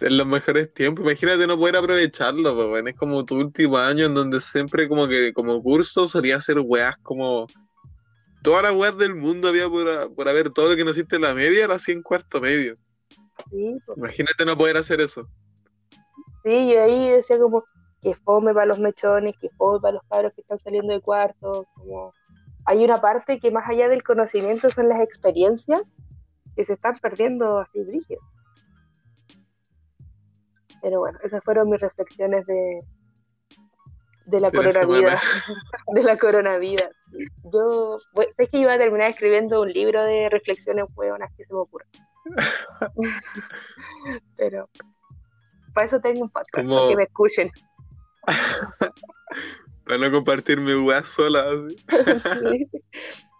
En 0.00 0.16
los 0.16 0.26
mejores 0.26 0.72
tiempos. 0.72 1.04
Imagínate 1.04 1.46
no 1.46 1.58
poder 1.58 1.76
aprovecharlo, 1.76 2.54
pues, 2.54 2.86
es 2.86 2.94
como 2.94 3.24
tu 3.24 3.36
último 3.36 3.76
año 3.76 4.06
en 4.06 4.14
donde 4.14 4.40
siempre 4.40 4.88
como 4.88 5.06
que 5.06 5.32
como 5.32 5.62
curso 5.62 6.06
solía 6.06 6.36
hacer 6.36 6.58
weas 6.60 6.96
como... 6.98 7.46
Todas 8.42 8.62
las 8.64 8.74
weas 8.74 8.96
del 8.98 9.14
mundo 9.14 9.48
había 9.48 9.68
por, 9.68 10.14
por 10.14 10.28
haber 10.28 10.50
todo 10.50 10.70
lo 10.70 10.76
que 10.76 10.84
no 10.84 10.90
hiciste 10.90 11.16
en 11.16 11.22
la 11.22 11.34
media, 11.34 11.68
lo 11.68 11.74
hacía 11.74 11.94
en 11.94 12.02
cuarto 12.02 12.40
medio. 12.40 12.76
Sí, 13.50 13.78
pues, 13.86 13.98
Imagínate 13.98 14.44
no 14.44 14.56
poder 14.56 14.76
hacer 14.76 15.00
eso. 15.00 15.28
sí, 16.42 16.72
yo 16.72 16.82
ahí 16.82 17.10
decía 17.10 17.38
como 17.38 17.64
que 18.00 18.14
fome 18.14 18.52
para 18.52 18.66
los 18.66 18.80
mechones, 18.80 19.36
que 19.40 19.48
fome 19.50 19.80
para 19.80 19.94
los 19.94 20.04
padres 20.06 20.32
que 20.34 20.40
están 20.40 20.58
saliendo 20.58 20.92
de 20.92 21.00
cuarto, 21.00 21.66
como 21.74 22.12
hay 22.64 22.84
una 22.84 23.00
parte 23.00 23.38
que 23.38 23.50
más 23.50 23.68
allá 23.68 23.88
del 23.88 24.02
conocimiento 24.02 24.70
son 24.70 24.88
las 24.88 25.00
experiencias 25.00 25.82
que 26.56 26.64
se 26.64 26.74
están 26.74 26.96
perdiendo 26.98 27.58
así 27.58 27.82
brígidas. 27.82 28.22
Pero 30.80 30.98
bueno, 30.98 31.18
esas 31.22 31.42
fueron 31.44 31.70
mis 31.70 31.80
reflexiones 31.80 32.44
de, 32.46 32.82
de 34.26 34.40
la 34.40 34.50
coronavida. 34.50 35.20
de 35.94 36.02
la 36.02 36.16
coronavida. 36.16 36.90
Yo, 37.52 37.96
bueno, 38.12 38.32
es 38.38 38.50
que 38.50 38.58
iba 38.58 38.72
a 38.72 38.78
terminar 38.78 39.10
escribiendo 39.10 39.62
un 39.62 39.72
libro 39.72 40.02
de 40.04 40.28
reflexiones 40.28 40.84
hueonas 40.94 41.30
que 41.36 41.44
se 41.44 41.52
me 41.52 41.60
ocurren. 41.60 41.88
Pero 44.36 44.68
para 45.74 45.86
eso 45.86 46.00
tengo 46.00 46.22
un 46.22 46.30
podcast, 46.30 46.68
para 46.68 46.88
que 46.88 46.96
me 46.96 47.02
escuchen. 47.04 47.50
Para 49.84 49.98
no 49.98 50.12
compartir 50.12 50.60
mi 50.60 50.74
wea 50.74 51.02
sola. 51.02 51.44
así. 51.50 51.76
Sí. 52.22 52.70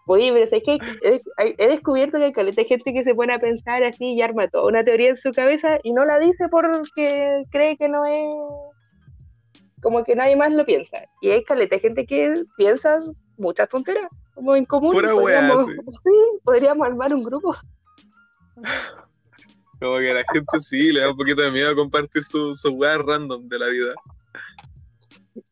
Oye, 0.05 0.33
pero 0.33 0.43
es 0.43 0.51
que 0.51 0.77
he, 1.03 1.21
he 1.57 1.67
descubierto 1.67 2.17
que 2.17 2.25
hay 2.25 2.33
caleta 2.33 2.61
de 2.61 2.67
gente 2.67 2.91
que 2.91 3.05
se 3.05 3.15
pone 3.15 3.33
a 3.33 3.39
pensar 3.39 3.81
así 3.83 4.13
y 4.13 4.21
arma 4.21 4.49
toda 4.49 4.67
una 4.67 4.83
teoría 4.83 5.11
en 5.11 5.17
su 5.17 5.31
cabeza 5.31 5.79
y 5.83 5.93
no 5.93 6.03
la 6.03 6.19
dice 6.19 6.49
porque 6.49 7.45
cree 7.49 7.77
que 7.77 7.87
no 7.87 8.05
es 8.05 8.25
como 9.83 10.03
que 10.03 10.15
nadie 10.15 10.35
más 10.35 10.51
lo 10.51 10.65
piensa. 10.65 10.97
Y 11.21 11.29
hay 11.29 11.43
caleta 11.43 11.75
de 11.75 11.81
gente 11.81 12.05
que 12.07 12.43
piensa 12.57 12.99
muchas 13.37 13.69
tonteras, 13.69 14.09
como 14.33 14.55
en 14.55 14.65
común. 14.65 14.93
Pura 14.93 15.11
podríamos, 15.11 15.65
wea, 15.67 15.75
sí. 15.75 15.81
sí, 16.03 16.39
podríamos 16.43 16.87
armar 16.87 17.13
un 17.13 17.23
grupo. 17.23 17.55
Como 19.79 19.97
que 19.97 20.11
a 20.11 20.13
la 20.13 20.23
gente 20.31 20.59
sí 20.61 20.93
le 20.93 21.01
da 21.01 21.11
un 21.11 21.17
poquito 21.17 21.41
de 21.41 21.51
miedo 21.51 21.75
compartir 21.75 22.23
sus 22.23 22.61
su 22.61 22.69
weas 22.69 22.99
random 22.99 23.49
de 23.49 23.59
la 23.59 23.67
vida. 23.67 23.93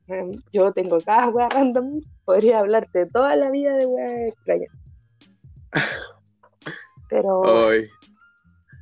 Em, 0.08 0.32
Yo 0.54 0.72
tengo 0.72 1.02
cada 1.02 1.28
wea 1.28 1.50
random, 1.50 2.00
podría 2.24 2.60
hablarte 2.60 3.08
toda 3.08 3.36
la 3.36 3.52
vida 3.52 3.76
de 3.76 3.86
wea 3.88 4.28
extraña. 4.28 4.68
Pero. 7.10 7.42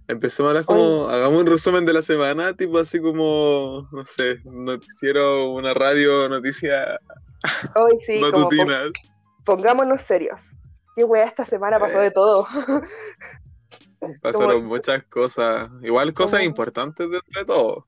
Empecemos 0.09 0.47
a 0.47 0.49
hablar 0.49 0.65
como, 0.65 1.07
hagamos 1.07 1.39
un 1.41 1.45
resumen 1.45 1.85
de 1.85 1.93
la 1.93 2.01
semana, 2.01 2.53
tipo 2.53 2.79
así 2.79 2.99
como, 2.99 3.87
no 3.91 4.05
sé, 4.07 4.39
noticiero, 4.43 5.51
una 5.51 5.75
radio, 5.75 6.27
noticia 6.27 6.99
hoy 7.75 7.91
sí, 8.05 8.19
como 8.19 8.49
pongámonos 9.45 10.01
serios. 10.01 10.57
Qué 10.95 11.03
wea 11.03 11.25
esta 11.25 11.45
semana 11.45 11.77
pasó 11.77 11.99
de 11.99 12.09
todo. 12.09 12.47
Pasaron 14.21 14.49
como- 14.61 14.67
muchas 14.67 15.03
cosas, 15.03 15.69
igual 15.83 16.11
cosas 16.15 16.39
como- 16.39 16.49
importantes 16.49 17.07
dentro 17.07 17.39
de 17.41 17.45
todo. 17.45 17.87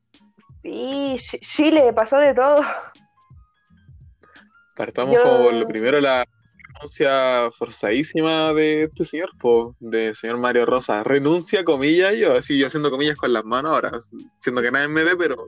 Sí, 0.61 1.15
Ch- 1.17 1.39
Chile 1.41 1.91
pasó 1.91 2.17
de 2.17 2.35
todo. 2.35 2.61
Partamos 4.75 5.15
Yo- 5.15 5.23
como 5.23 5.43
por 5.45 5.53
lo 5.53 5.67
primero, 5.67 5.99
la 5.99 6.23
renuncia 6.81 7.51
forzadísima 7.57 8.53
de 8.53 8.83
este 8.83 9.05
señor, 9.05 9.29
po, 9.39 9.75
de 9.79 10.15
señor 10.15 10.38
Mario 10.38 10.65
Rosa. 10.65 11.03
Renuncia, 11.03 11.63
comillas, 11.63 12.15
yo, 12.15 12.38
así 12.38 12.57
yo 12.57 12.67
haciendo 12.67 12.89
comillas 12.89 13.15
con 13.15 13.31
las 13.33 13.45
manos 13.45 13.71
ahora, 13.71 13.91
siendo 14.39 14.61
que 14.61 14.71
nadie 14.71 14.88
me 14.88 15.03
ve, 15.03 15.15
pero 15.15 15.45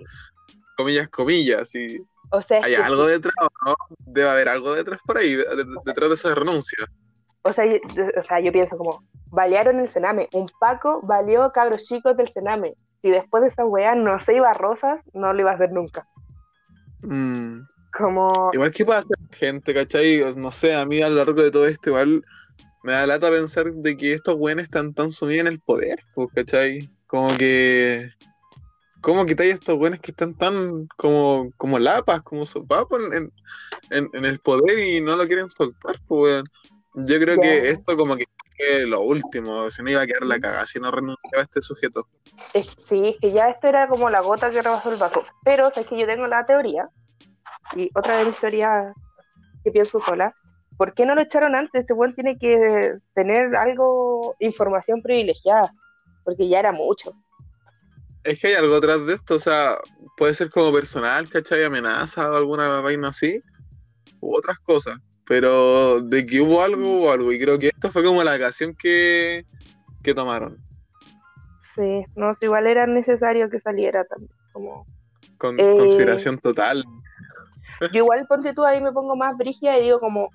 comillas, 0.77 1.09
comillas, 1.09 1.61
así. 1.61 1.99
O 2.31 2.41
sea, 2.41 2.63
Hay 2.63 2.75
algo 2.75 3.05
sí. 3.05 3.11
detrás, 3.11 3.33
¿no? 3.65 3.75
Debe 4.05 4.29
haber 4.29 4.49
algo 4.49 4.75
detrás 4.75 4.99
por 5.05 5.17
ahí, 5.17 5.35
de- 5.35 5.43
de- 5.43 5.65
detrás 5.85 6.09
de 6.09 6.15
esa 6.15 6.35
renuncia. 6.35 6.85
O 7.43 7.51
sea, 7.51 7.65
yo, 7.65 7.77
o 8.17 8.23
sea, 8.23 8.39
yo 8.39 8.51
pienso 8.51 8.77
como, 8.77 9.03
balearon 9.27 9.79
el 9.79 9.87
Sename. 9.87 10.29
Un 10.33 10.47
Paco 10.59 11.01
valió 11.03 11.51
cabros 11.51 11.83
chicos 11.85 12.15
del 12.15 12.29
Sename. 12.29 12.75
Si 13.01 13.09
después 13.09 13.43
de 13.43 13.49
esa 13.49 13.65
weá 13.65 13.95
no 13.95 14.19
se 14.21 14.35
iba 14.35 14.49
a 14.49 14.53
Rosas, 14.53 15.01
no 15.13 15.33
lo 15.33 15.41
iba 15.41 15.51
a 15.51 15.55
hacer 15.55 15.71
nunca. 15.71 16.07
Mm. 17.01 17.59
Como, 17.95 18.49
Igual 18.53 18.71
que 18.71 18.85
pasa 18.85 19.07
gente, 19.33 19.73
¿cachai? 19.73 20.23
No 20.35 20.51
sé, 20.51 20.73
a 20.73 20.85
mí 20.85 21.01
a 21.01 21.09
lo 21.09 21.15
largo 21.15 21.41
de 21.41 21.51
todo 21.51 21.67
esto 21.67 21.89
igual 21.89 22.23
me 22.83 22.93
da 22.93 23.07
lata 23.07 23.29
pensar 23.29 23.71
de 23.71 23.97
que 23.97 24.13
estos 24.13 24.35
güeyes 24.35 24.63
están 24.63 24.93
tan 24.93 25.11
sumidos 25.11 25.41
en 25.41 25.47
el 25.47 25.59
poder, 25.59 25.99
pues, 26.13 26.29
¿cachai? 26.33 26.89
Como 27.07 27.35
que... 27.37 28.09
¿Cómo 29.01 29.25
quitáis 29.25 29.55
estos 29.55 29.75
güeyes 29.75 29.99
que 29.99 30.11
están 30.11 30.33
tan 30.33 30.87
como, 30.95 31.51
como 31.57 31.77
lapas, 31.77 32.21
como 32.21 32.45
sopapos 32.45 33.01
en, 33.13 33.33
en, 33.89 34.09
en 34.13 34.25
el 34.25 34.39
poder 34.39 34.79
y 34.79 35.01
no 35.01 35.17
lo 35.17 35.27
quieren 35.27 35.49
soltar, 35.49 35.99
pues? 36.07 36.41
Yo 36.95 37.19
creo 37.19 37.37
que 37.37 37.69
esto 37.69 37.97
como 37.97 38.15
que 38.15 38.25
lo 38.85 39.01
último, 39.01 39.69
se 39.69 39.83
me 39.83 39.91
iba 39.91 40.01
a 40.01 40.07
quedar 40.07 40.25
la 40.25 40.39
cagada 40.39 40.65
si 40.65 40.79
no 40.79 40.91
renunciaba 40.91 41.41
a 41.41 41.43
este 41.43 41.61
sujeto. 41.61 42.07
sí, 42.77 43.09
es 43.09 43.17
que 43.19 43.31
ya 43.31 43.49
esto 43.49 43.67
era 43.67 43.87
como 43.87 44.09
la 44.09 44.21
gota 44.21 44.49
que 44.49 44.61
rebasó 44.61 44.91
el 44.91 44.99
vaso. 44.99 45.23
Pero 45.43 45.71
es 45.75 45.87
que 45.87 45.97
yo 45.97 46.05
tengo 46.05 46.27
la 46.27 46.45
teoría, 46.45 46.89
y 47.75 47.89
otra 47.95 48.17
de 48.17 48.25
mis 48.25 48.39
teorías 48.39 48.93
que 49.63 49.71
pienso 49.71 49.99
sola, 49.99 50.35
¿por 50.77 50.93
qué 50.93 51.05
no 51.05 51.15
lo 51.15 51.21
echaron 51.21 51.55
antes? 51.55 51.81
Este 51.81 51.93
buen 51.93 52.13
tiene 52.13 52.37
que 52.37 52.93
tener 53.13 53.55
algo, 53.55 54.35
información 54.39 55.01
privilegiada, 55.01 55.71
porque 56.23 56.47
ya 56.47 56.59
era 56.59 56.71
mucho. 56.71 57.13
Es 58.23 58.39
que 58.39 58.47
hay 58.47 58.53
algo 58.53 58.75
atrás 58.75 59.05
de 59.05 59.13
esto, 59.13 59.35
o 59.35 59.39
sea, 59.39 59.77
puede 60.17 60.33
ser 60.33 60.49
como 60.49 60.71
personal, 60.71 61.29
¿cachai? 61.29 61.63
Amenaza 61.63 62.31
o 62.31 62.35
alguna 62.35 62.79
vaina 62.79 63.09
así, 63.09 63.41
u 64.21 64.35
otras 64.35 64.59
cosas. 64.59 64.97
Pero 65.25 66.01
de 66.01 66.25
que 66.25 66.41
hubo 66.41 66.61
algo, 66.61 66.97
hubo 66.97 67.11
algo. 67.11 67.31
Y 67.31 67.39
creo 67.39 67.57
que 67.57 67.67
esto 67.67 67.89
fue 67.91 68.03
como 68.03 68.23
la 68.23 68.35
ocasión 68.35 68.75
que, 68.75 69.45
que 70.01 70.13
tomaron. 70.13 70.57
Sí, 71.61 72.05
no, 72.15 72.33
si 72.33 72.45
igual 72.45 72.67
era 72.67 72.85
necesario 72.87 73.49
que 73.49 73.59
saliera 73.59 74.03
también, 74.05 74.31
como... 74.51 74.85
Con 75.37 75.59
Eh, 75.59 75.75
conspiración 75.75 76.37
total. 76.37 76.85
Yo 77.81 78.03
igual 78.03 78.25
ponte 78.27 78.53
tú 78.53 78.63
ahí 78.63 78.81
me 78.81 78.91
pongo 78.91 79.15
más 79.15 79.37
brígida 79.37 79.77
y 79.77 79.83
digo 79.83 79.99
como 79.99 80.29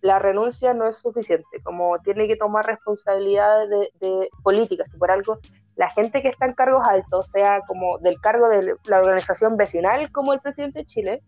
la 0.00 0.18
renuncia 0.18 0.72
no 0.72 0.86
es 0.86 0.96
suficiente, 0.96 1.62
como 1.62 1.98
tiene 2.00 2.26
que 2.26 2.36
tomar 2.36 2.66
responsabilidades 2.66 3.68
de, 3.68 3.90
de 4.00 4.28
políticas, 4.42 4.88
por 4.98 5.10
algo 5.10 5.38
la 5.76 5.90
gente 5.90 6.20
que 6.20 6.28
está 6.28 6.46
en 6.46 6.54
cargos 6.54 6.86
altos, 6.86 7.30
sea 7.32 7.62
como 7.66 7.98
del 7.98 8.20
cargo 8.20 8.48
de 8.48 8.74
la 8.84 8.98
organización 8.98 9.56
vecinal 9.56 10.12
como 10.12 10.32
el 10.32 10.40
presidente 10.40 10.80
de 10.80 10.84
Chile, 10.86 11.22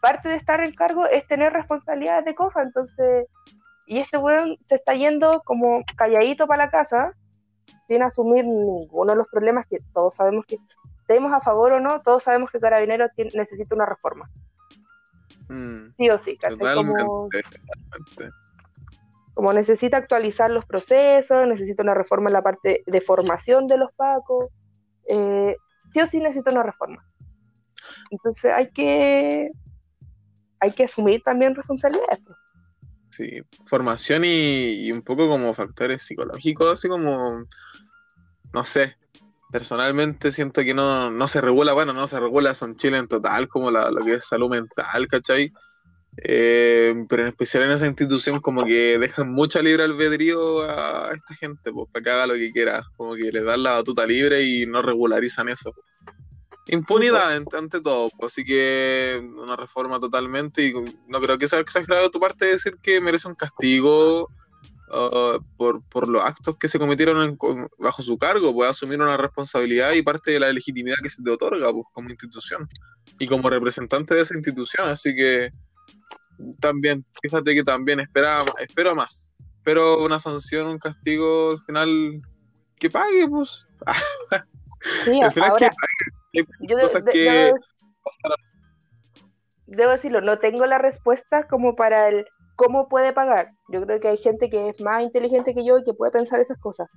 parte 0.00 0.28
de 0.28 0.34
estar 0.34 0.60
en 0.60 0.74
cargo 0.74 1.06
es 1.06 1.24
tener 1.28 1.52
responsabilidades 1.52 2.24
de 2.24 2.34
cosas, 2.34 2.66
entonces, 2.66 3.28
y 3.86 3.98
este 3.98 4.18
weón 4.18 4.56
se 4.68 4.74
está 4.74 4.94
yendo 4.94 5.42
como 5.44 5.82
calladito 5.96 6.48
para 6.48 6.64
la 6.64 6.70
casa, 6.72 7.12
sin 7.86 8.02
asumir 8.02 8.44
ninguno 8.44 9.12
de 9.12 9.18
los 9.18 9.28
problemas 9.28 9.66
que 9.66 9.78
todos 9.94 10.16
sabemos 10.16 10.44
que, 10.44 10.56
estemos 11.12 11.32
a 11.32 11.40
favor 11.40 11.72
o 11.74 11.80
no, 11.80 12.00
todos 12.02 12.22
sabemos 12.22 12.50
que 12.50 12.60
Carabineros 12.60 13.10
necesita 13.34 13.74
una 13.74 13.86
reforma 13.86 14.30
Mm, 15.48 15.94
sí 15.98 16.08
o 16.08 16.18
sí, 16.18 16.38
Como, 16.38 17.28
totalmente. 17.28 18.30
como 19.34 19.52
necesita 19.52 19.98
actualizar 19.98 20.50
los 20.50 20.64
procesos, 20.64 21.46
necesita 21.46 21.82
una 21.82 21.94
reforma 21.94 22.30
en 22.30 22.34
la 22.34 22.42
parte 22.42 22.82
de 22.86 23.00
formación 23.00 23.66
de 23.66 23.76
los 23.76 23.92
pacos, 23.92 24.50
eh, 25.08 25.56
sí 25.92 26.00
o 26.00 26.06
sí 26.06 26.20
necesita 26.20 26.50
una 26.50 26.62
reforma. 26.62 27.04
Entonces 28.10 28.52
hay 28.52 28.70
que 28.70 29.50
hay 30.60 30.72
que 30.72 30.84
asumir 30.84 31.22
también 31.22 31.54
responsabilidades. 31.54 32.20
pues. 32.24 32.38
Sí, 33.10 33.42
formación 33.66 34.24
y, 34.24 34.86
y 34.86 34.92
un 34.92 35.02
poco 35.02 35.28
como 35.28 35.52
factores 35.52 36.02
psicológicos, 36.02 36.70
así 36.72 36.88
como, 36.88 37.44
no 38.54 38.64
sé, 38.64 38.96
personalmente 39.52 40.30
siento 40.30 40.62
que 40.62 40.72
no, 40.74 41.10
no 41.10 41.28
se 41.28 41.40
regula, 41.42 41.74
bueno, 41.74 41.92
no 41.92 42.08
se 42.08 42.18
regula 42.18 42.52
eso 42.52 42.64
en 42.64 42.76
Chile 42.76 42.96
en 42.98 43.06
total, 43.06 43.46
como 43.48 43.70
la- 43.70 43.90
lo 43.90 44.02
que 44.04 44.14
es 44.14 44.24
salud 44.26 44.48
mental, 44.50 45.06
¿cachai? 45.06 45.52
Eh, 46.24 46.94
pero 47.08 47.22
en 47.22 47.28
especial 47.28 47.64
en 47.64 47.72
esa 47.72 47.86
institución 47.86 48.40
como 48.40 48.64
que 48.64 48.98
dejan 48.98 49.30
mucha 49.32 49.62
libre 49.62 49.84
albedrío 49.84 50.62
a 50.62 51.10
esta 51.14 51.34
gente, 51.34 51.70
pues, 51.72 51.86
para 51.92 52.02
que 52.02 52.10
haga 52.10 52.26
lo 52.26 52.34
que 52.34 52.50
quiera, 52.50 52.82
como 52.96 53.14
que 53.14 53.30
les 53.30 53.44
dan 53.44 53.62
la 53.62 53.72
batuta 53.72 54.06
libre 54.06 54.42
y 54.42 54.66
no 54.66 54.82
regularizan 54.82 55.48
eso. 55.48 55.72
Impunidad 56.66 57.34
ante, 57.34 57.56
ante 57.56 57.80
todo, 57.80 58.08
pues, 58.18 58.32
así 58.32 58.44
que 58.44 59.20
una 59.36 59.56
reforma 59.56 60.00
totalmente 60.00 60.64
y 60.66 60.72
no 61.08 61.20
creo 61.20 61.36
que 61.36 61.48
sea 61.48 61.58
exagerado 61.60 62.04
de 62.04 62.10
tu 62.10 62.20
parte 62.20 62.46
decir 62.46 62.74
que 62.82 63.00
merece 63.00 63.28
un 63.28 63.34
castigo 63.34 64.28
uh, 64.92 65.42
por, 65.56 65.82
por 65.88 66.08
los 66.08 66.22
actos 66.22 66.56
que 66.58 66.68
se 66.68 66.78
cometieron 66.78 67.22
en- 67.22 67.36
con- 67.36 67.68
bajo 67.78 68.02
su 68.02 68.16
cargo, 68.18 68.52
puede 68.52 68.70
asumir 68.70 69.00
una 69.00 69.16
responsabilidad 69.16 69.92
y 69.92 70.02
parte 70.02 70.30
de 70.32 70.40
la 70.40 70.52
legitimidad 70.52 70.96
que 71.02 71.08
se 71.10 71.22
te 71.22 71.30
otorga 71.30 71.72
pues, 71.72 71.84
como 71.92 72.10
institución 72.10 72.68
y 73.18 73.26
como 73.26 73.50
representante 73.50 74.14
de 74.14 74.20
esa 74.22 74.34
institución, 74.36 74.88
así 74.88 75.14
que 75.14 75.50
también, 76.60 77.04
fíjate 77.22 77.54
que 77.54 77.62
también 77.64 78.00
espera, 78.00 78.44
espero 78.60 78.94
más, 78.94 79.32
espero 79.58 80.02
una 80.04 80.18
sanción, 80.18 80.66
un 80.66 80.78
castigo 80.78 81.52
al 81.52 81.60
final 81.60 82.20
que 82.78 82.90
pague, 82.90 83.28
pues, 83.28 83.66
Sí, 85.04 85.20
al 85.22 85.32
final 85.32 85.50
ahora 85.50 85.68
que 85.68 85.74
pague, 85.74 86.48
yo 86.68 86.76
de- 86.76 86.82
cosas 86.82 87.04
de- 87.04 87.12
que 87.12 87.20
debo, 87.30 87.56
debo 89.66 89.90
decirlo, 89.92 90.20
no 90.20 90.38
tengo 90.38 90.66
la 90.66 90.78
respuesta 90.78 91.46
como 91.48 91.76
para 91.76 92.08
el 92.08 92.26
cómo 92.56 92.88
puede 92.88 93.12
pagar. 93.12 93.52
Yo 93.68 93.82
creo 93.82 94.00
que 94.00 94.08
hay 94.08 94.16
gente 94.16 94.50
que 94.50 94.70
es 94.70 94.80
más 94.80 95.02
inteligente 95.02 95.54
que 95.54 95.64
yo 95.64 95.78
y 95.78 95.84
que 95.84 95.94
puede 95.94 96.12
pensar 96.12 96.40
esas 96.40 96.58
cosas. 96.58 96.88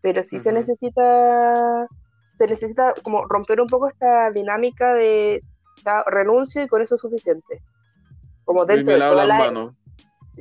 Pero 0.00 0.22
sí 0.22 0.38
se 0.38 0.52
necesita, 0.52 1.86
se 2.38 2.46
necesita 2.46 2.94
como 3.02 3.24
romper 3.26 3.60
un 3.60 3.66
poco 3.66 3.88
esta 3.88 4.30
dinámica 4.30 4.94
de 4.94 5.42
ya, 5.84 6.04
renuncio 6.06 6.62
y 6.62 6.68
con 6.68 6.82
eso 6.82 6.94
es 6.94 7.00
suficiente. 7.00 7.62
Como 8.44 8.64
dentro 8.64 8.94
de, 8.94 9.00
todas 9.00 9.28
las 9.28 9.72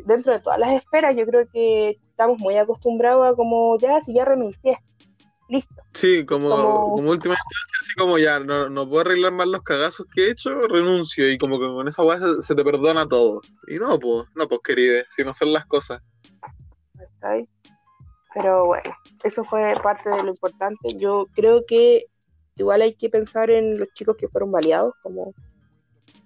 dentro 0.05 0.33
de 0.33 0.39
todas 0.39 0.59
las 0.59 0.73
esferas, 0.73 1.15
yo 1.15 1.25
creo 1.25 1.47
que 1.51 1.97
estamos 2.09 2.37
muy 2.39 2.55
acostumbrados 2.57 3.27
a 3.27 3.35
como 3.35 3.77
ya, 3.79 3.99
si 4.01 4.13
ya 4.13 4.25
renuncié, 4.25 4.77
listo. 5.49 5.75
Sí, 5.93 6.25
como, 6.25 6.49
Como- 6.49 6.83
como 6.95 7.09
última 7.09 7.33
instancia, 7.33 7.77
así 7.81 7.93
como 7.97 8.17
ya, 8.17 8.39
no, 8.39 8.69
no 8.69 8.87
puedo 8.87 9.01
arreglar 9.01 9.31
más 9.31 9.47
los 9.47 9.61
cagazos 9.63 10.05
que 10.13 10.27
he 10.27 10.31
hecho, 10.31 10.49
renuncio 10.67 11.31
y 11.31 11.37
como 11.37 11.59
que 11.59 11.65
con 11.65 11.87
esa 11.87 12.03
weá 12.03 12.19
se, 12.19 12.41
se 12.43 12.55
te 12.55 12.63
perdona 12.63 13.07
todo. 13.07 13.41
Y 13.67 13.75
no, 13.75 13.97
pues, 13.99 14.25
no, 14.35 14.47
pues 14.47 14.61
querida, 14.63 15.03
si 15.09 15.23
no 15.23 15.33
son 15.33 15.53
las 15.53 15.65
cosas. 15.65 16.01
Pero 18.33 18.65
bueno, 18.67 18.95
eso 19.23 19.43
fue 19.43 19.73
parte 19.81 20.09
de 20.09 20.23
lo 20.23 20.29
importante. 20.29 20.95
Yo 20.97 21.25
creo 21.33 21.65
que 21.65 22.05
igual 22.55 22.81
hay 22.81 22.93
que 22.95 23.09
pensar 23.09 23.49
en 23.49 23.79
los 23.79 23.87
chicos 23.93 24.15
que 24.17 24.27
fueron 24.27 24.51
baleados, 24.51 24.93
como 25.01 25.33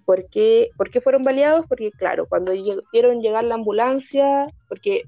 ¿por 0.04 0.28
qué, 0.28 0.70
por 0.76 0.90
qué 0.90 1.00
fueron 1.00 1.24
baleados? 1.24 1.64
Porque 1.66 1.90
claro, 1.92 2.26
cuando 2.26 2.52
lleg- 2.52 2.82
vieron 2.92 3.20
llegar 3.22 3.44
la 3.44 3.54
ambulancia, 3.54 4.46
porque 4.68 5.04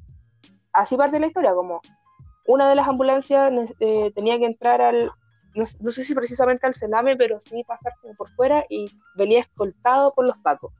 así 0.72 0.96
parte 0.96 1.20
la 1.20 1.26
historia, 1.26 1.54
como 1.54 1.80
una 2.46 2.68
de 2.68 2.74
las 2.74 2.88
ambulancias 2.88 3.52
eh, 3.80 4.12
tenía 4.14 4.38
que 4.38 4.46
entrar 4.46 4.80
al, 4.80 5.10
no, 5.54 5.64
no 5.80 5.92
sé 5.92 6.02
si 6.02 6.14
precisamente 6.14 6.66
al 6.66 6.74
Sename, 6.74 7.16
pero 7.16 7.40
sí 7.40 7.64
pasar 7.64 7.92
como 8.00 8.14
por 8.14 8.30
fuera 8.34 8.64
y 8.68 8.90
venía 9.14 9.40
escoltado 9.40 10.12
por 10.14 10.26
los 10.26 10.36
pacos. 10.38 10.72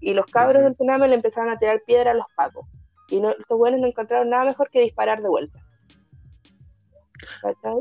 Y 0.00 0.14
los 0.14 0.26
cabros 0.26 0.62
del 0.62 0.76
Sename 0.76 1.08
le 1.08 1.14
empezaron 1.14 1.50
a 1.50 1.58
tirar 1.58 1.82
piedra 1.86 2.12
a 2.12 2.14
los 2.14 2.26
pacos. 2.36 2.66
Y 3.08 3.20
no, 3.20 3.30
estos 3.30 3.58
buenos 3.58 3.80
no 3.80 3.86
encontraron 3.86 4.30
nada 4.30 4.44
mejor 4.44 4.70
que 4.70 4.80
disparar 4.80 5.22
de 5.22 5.28
vuelta. 5.28 5.60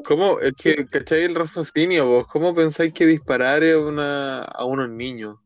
¿Cómo, 0.06 0.40
es 0.40 0.54
que, 0.54 0.86
¿cachai 0.86 1.24
el 1.24 1.36
raciocinio, 1.36 2.06
vos? 2.06 2.28
¿Cómo 2.28 2.54
pensáis 2.54 2.94
que 2.94 3.06
disparar 3.06 3.64
a, 3.64 3.78
una, 3.78 4.44
a 4.44 4.66
unos 4.66 4.90
niños? 4.90 5.38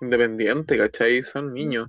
Independiente, 0.00 0.76
¿cachai? 0.76 1.22
Son 1.22 1.52
niños. 1.52 1.88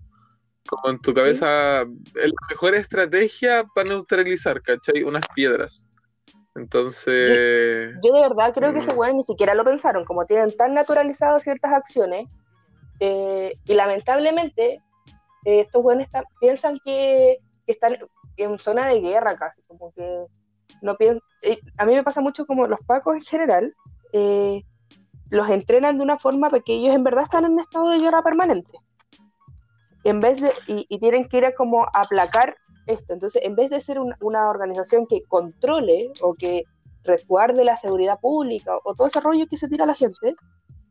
Como 0.68 0.90
en 0.94 1.00
tu 1.02 1.14
cabeza, 1.14 1.82
es 1.82 2.28
la 2.28 2.48
mejor 2.50 2.76
estrategia 2.76 3.66
para 3.76 3.90
neutralizar, 3.90 4.62
¿cachai? 4.62 5.04
Unas 5.04 5.26
piedras. 5.36 5.90
Entonces, 6.56 7.94
Yo 8.04 8.14
de 8.14 8.22
verdad 8.22 8.54
creo 8.54 8.72
que 8.72 8.80
Mm. 8.80 8.84
esos 8.84 8.96
weones 8.98 9.16
ni 9.16 9.24
siquiera 9.24 9.56
lo 9.56 9.64
pensaron, 9.64 10.06
como 10.06 10.26
tienen 10.26 10.56
tan 10.56 10.74
naturalizado 10.74 11.40
ciertas 11.40 11.72
acciones, 11.74 12.28
eh, 13.00 13.54
y 13.66 13.74
lamentablemente 13.74 14.82
eh, 15.46 15.62
estos 15.62 15.84
weones 15.84 16.08
piensan 16.40 16.80
que, 16.86 17.38
que 17.66 17.72
están 17.72 17.98
en 18.38 18.60
zona 18.60 18.88
de 18.88 19.02
guerra 19.02 19.36
casi, 19.38 19.62
como 19.64 19.92
que 19.94 20.26
no 20.82 20.96
piensan, 20.98 21.22
a 21.78 21.86
mí 21.86 21.96
me 21.96 22.04
pasa 22.04 22.22
mucho 22.22 22.46
como 22.46 22.68
los 22.68 22.80
pacos 22.86 23.16
en 23.16 23.22
general, 23.22 23.76
eh, 24.14 24.64
los 25.30 25.50
entrenan 25.50 25.98
de 25.98 26.04
una 26.04 26.20
forma 26.20 26.50
porque 26.50 26.74
ellos 26.74 26.94
en 26.94 27.04
verdad 27.04 27.24
están 27.24 27.46
en 27.46 27.54
un 27.54 27.60
estado 27.62 27.90
de 27.90 28.00
guerra 28.00 28.22
permanente. 28.22 28.70
En 30.04 30.20
vez 30.20 30.42
de, 30.42 30.52
y, 30.68 30.86
y 30.90 31.00
tienen 31.00 31.26
que 31.26 31.38
ir 31.38 31.46
a 31.46 31.54
como 31.54 31.86
aplacar 31.94 32.58
esto. 32.88 33.14
Entonces, 33.14 33.44
en 33.44 33.56
vez 33.56 33.70
de 33.70 33.82
ser 33.82 34.00
un- 34.00 34.16
una 34.22 34.50
organización 34.50 35.06
que 35.08 35.24
controle 35.28 36.12
o 36.22 36.34
que 36.34 36.66
resguarde 37.04 37.64
la 37.64 37.78
seguridad 37.78 38.20
pública 38.20 38.72
o 38.84 38.94
todo 38.96 39.08
ese 39.08 39.20
rollo 39.22 39.46
que 39.48 39.58
se 39.58 39.68
tira 39.68 39.84
a 39.84 39.88
la 39.88 39.96
gente, 39.96 40.36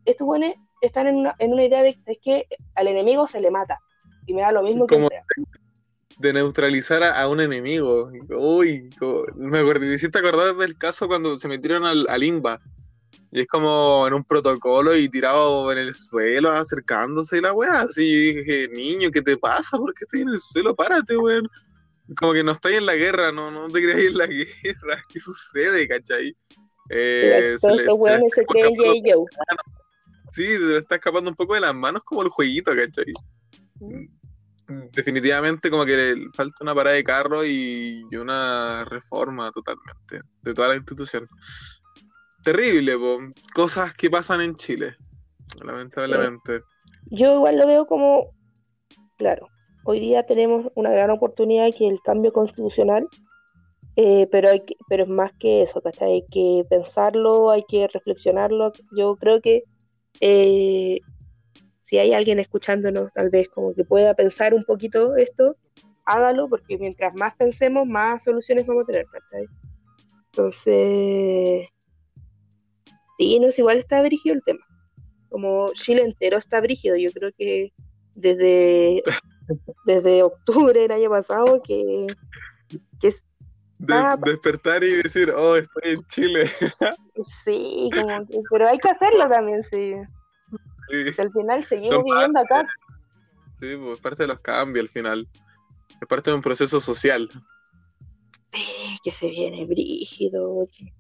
estos 0.05 0.27
buenos 0.27 0.53
están 0.81 1.07
en 1.09 1.17
una, 1.17 1.35
en 1.39 1.53
una 1.53 1.65
idea 1.65 1.83
de 1.83 1.95
que 1.95 2.13
es 2.13 2.19
que 2.23 2.47
al 2.75 2.89
enemigo 2.89 3.29
se 3.29 3.41
le 3.41 3.51
mata 3.51 3.79
y 4.27 4.35
me 4.35 4.43
da 4.43 4.53
lo 4.53 4.63
mismo 4.63 4.87
que 4.87 4.97
sea. 5.09 5.23
de 6.19 6.33
neutralizar 6.33 7.03
a, 7.03 7.21
a 7.21 7.29
un 7.29 7.41
enemigo. 7.41 8.11
Uy, 8.37 8.91
me 9.37 9.59
acordé, 9.59 9.87
me 9.87 9.95
hiciste 9.95 10.19
acordar 10.19 10.55
del 10.57 10.77
caso 10.77 11.09
cuando 11.09 11.39
se 11.39 11.49
metieron 11.49 11.85
al, 11.85 12.07
al 12.09 12.23
INBA. 12.23 12.61
Y 13.33 13.41
es 13.43 13.47
como 13.47 14.07
en 14.09 14.15
un 14.15 14.25
protocolo 14.25 14.97
y 14.97 15.09
tirado 15.09 15.71
en 15.71 15.79
el 15.79 15.95
suelo, 15.95 16.51
acercándose 16.51 17.39
y 17.39 17.41
la 17.41 17.53
weá. 17.53 17.83
Así 17.83 18.35
dije, 18.35 18.69
niño, 18.69 19.11
¿qué 19.13 19.23
te 19.23 19.37
pasa? 19.37 19.77
¿Por 19.79 19.95
qué 19.95 20.05
estoy 20.05 20.23
en 20.23 20.31
el 20.31 20.41
suelo? 20.41 20.75
Párate, 20.75 21.17
weón. 21.17 21.49
Como 22.17 22.33
que 22.33 22.43
no 22.43 22.51
estáis 22.53 22.79
en 22.79 22.87
la 22.87 22.97
guerra, 22.97 23.31
no, 23.31 23.53
no 23.53 23.71
te 23.71 23.81
creáis 23.83 24.09
en 24.09 24.19
la 24.19 24.27
guerra. 24.27 25.01
¿Qué 25.09 25.21
sucede, 25.21 25.87
cachai? 25.87 26.37
Eh, 26.89 27.55
Todos 27.61 27.79
estos 27.81 27.95
weones 28.01 28.33
se 28.35 28.45
creen 28.47 28.67
escapando- 28.75 28.95
J. 28.95 29.15
Joe. 29.15 29.25
Sí, 30.33 30.45
se 30.45 30.59
le 30.61 30.79
está 30.79 30.95
escapando 30.95 31.29
un 31.29 31.35
poco 31.37 31.55
de 31.55 31.61
las 31.61 31.75
manos 31.75 32.05
como 32.05 32.23
el 32.23 32.29
jueguito, 32.29 32.73
¿cachai? 32.75 33.13
Definitivamente 34.93 35.69
como 35.71 35.85
que 35.85 35.97
le 35.97 36.31
falta 36.33 36.55
una 36.61 36.75
parada 36.75 36.95
de 36.95 37.03
carro 37.03 37.45
y 37.45 38.05
una 38.13 38.85
reforma 38.85 39.51
totalmente 39.51 40.21
de 40.43 40.55
toda 40.55 40.69
la 40.69 40.77
institución. 40.77 41.29
Terrible, 42.43 42.97
po. 42.97 43.19
cosas 43.55 43.95
que 43.95 44.11
pasan 44.11 44.41
en 44.41 44.57
Chile, 44.57 44.97
lamentablemente. 45.65 46.61
Yo 47.11 47.37
igual 47.37 47.59
lo 47.59 47.67
veo 47.67 47.87
como, 47.87 48.29
claro, 49.17 49.49
hoy 49.85 50.01
día 50.01 50.25
tenemos 50.25 50.67
una 50.75 50.91
gran 50.91 51.11
oportunidad 51.11 51.69
que 51.77 51.89
el 51.89 52.01
cambio 52.03 52.33
constitucional, 52.33 53.09
eh, 53.97 54.27
pero, 54.31 54.51
hay 54.51 54.61
que- 54.61 54.77
pero 54.89 55.03
es 55.03 55.09
más 55.09 55.33
que 55.39 55.63
eso, 55.63 55.81
¿cachai? 55.83 56.13
Hay 56.13 56.25
que 56.31 56.65
pensarlo, 56.71 57.51
hay 57.51 57.65
que 57.69 57.89
reflexionarlo. 57.89 58.73
Yo 58.97 59.17
creo 59.17 59.41
que 59.41 59.65
eh, 60.21 61.01
si 61.83 61.99
hay 61.99 62.13
alguien 62.13 62.39
escuchándonos, 62.39 63.13
tal 63.13 63.31
vez 63.31 63.49
como 63.49 63.75
que 63.75 63.85
pueda 63.85 64.15
pensar 64.15 64.55
un 64.55 64.65
poquito 64.65 65.17
esto, 65.17 65.57
hágalo, 66.05 66.49
porque 66.49 66.79
mientras 66.79 67.15
más 67.15 67.35
pensemos, 67.37 67.87
más 67.87 68.23
soluciones 68.23 68.67
vamos 68.67 68.85
a 68.85 68.87
tener, 68.87 69.07
¿cachai? 69.07 69.47
Entonces, 70.27 71.69
sí, 73.21 73.39
no 73.39 73.49
es 73.49 73.59
igual 73.59 73.77
está 73.79 74.01
brígido 74.03 74.35
el 74.35 74.43
tema 74.43 74.65
como 75.31 75.73
Chile 75.75 76.03
entero 76.03 76.37
está 76.37 76.61
brígido. 76.61 76.97
Yo 76.97 77.13
creo 77.13 77.31
que 77.39 77.73
desde, 78.15 79.03
desde 79.85 80.23
octubre 80.23 80.81
del 80.81 80.91
año 80.91 81.09
pasado 81.09 81.63
que, 81.63 82.09
que 83.01 83.09
De- 83.79 83.95
Ah, 83.95 84.17
despertar 84.23 84.85
y 84.85 84.91
decir, 85.03 85.31
oh, 85.31 85.57
estoy 85.57 85.93
en 85.93 86.03
Chile. 86.09 86.45
sí, 87.45 87.91
como 87.95 88.27
que- 88.27 88.41
pero 88.51 88.69
hay 88.69 88.79
que 88.79 88.91
hacerlo 88.91 89.29
también, 89.29 89.63
sí. 89.65 89.95
Sí, 90.89 91.13
Que 91.15 91.23
al 91.23 91.33
final 91.33 91.65
seguimos 91.65 91.91
Son 91.91 92.05
viviendo 92.05 92.41
acá. 92.41 92.67
sí, 93.61 93.77
pues, 93.77 93.95
es 93.95 94.01
parte 94.01 94.25
de 94.25 94.27
los 94.27 94.41
cambios 94.41 94.83
al 94.83 94.89
final. 94.89 95.27
Es 96.01 96.09
parte 96.09 96.31
de 96.31 96.37
un 96.37 96.43
proceso 96.43 96.81
social. 96.81 97.31
Sí, 98.53 98.99
que 99.05 99.13
se 99.13 99.29
viene 99.31 99.65
brígido. 99.65 100.63
que- 100.77 100.93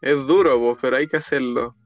Es 0.00 0.26
duro, 0.26 0.76
pero 0.80 0.96
hay 0.96 1.06
que 1.06 1.16
hacerlo. 1.16 1.76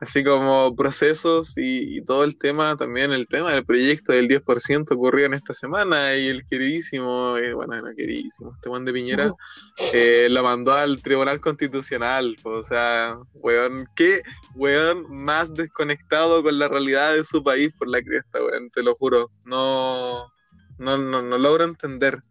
Así 0.00 0.24
como 0.24 0.74
procesos 0.74 1.58
y, 1.58 1.98
y 1.98 2.02
todo 2.02 2.24
el 2.24 2.38
tema, 2.38 2.76
también 2.76 3.12
el 3.12 3.28
tema 3.28 3.52
del 3.52 3.64
proyecto 3.64 4.12
del 4.12 4.26
10% 4.28 4.90
ocurrió 4.92 5.26
en 5.26 5.34
esta 5.34 5.52
semana 5.52 6.16
y 6.16 6.28
el 6.28 6.44
queridísimo, 6.46 7.36
eh, 7.36 7.52
bueno, 7.52 7.76
no 7.76 7.94
queridísimo, 7.94 8.54
este 8.54 8.70
Juan 8.70 8.86
de 8.86 8.92
Piñera, 8.92 9.30
eh, 9.92 10.28
lo 10.30 10.42
mandó 10.42 10.72
al 10.72 11.02
Tribunal 11.02 11.40
Constitucional. 11.40 12.36
o 12.44 12.62
sea, 12.62 13.18
weón, 13.34 13.86
qué 13.94 14.22
weón 14.54 15.04
más 15.10 15.52
desconectado 15.52 16.42
con 16.42 16.58
la 16.58 16.68
realidad 16.68 17.14
de 17.14 17.24
su 17.24 17.44
país 17.44 17.70
por 17.78 17.88
la 17.88 18.02
cresta, 18.02 18.42
weón, 18.42 18.70
te 18.70 18.82
lo 18.82 18.94
juro. 18.94 19.28
No, 19.44 20.32
no, 20.78 20.96
no, 20.96 21.20
no 21.20 21.36
logro 21.36 21.64
entender. 21.64 22.22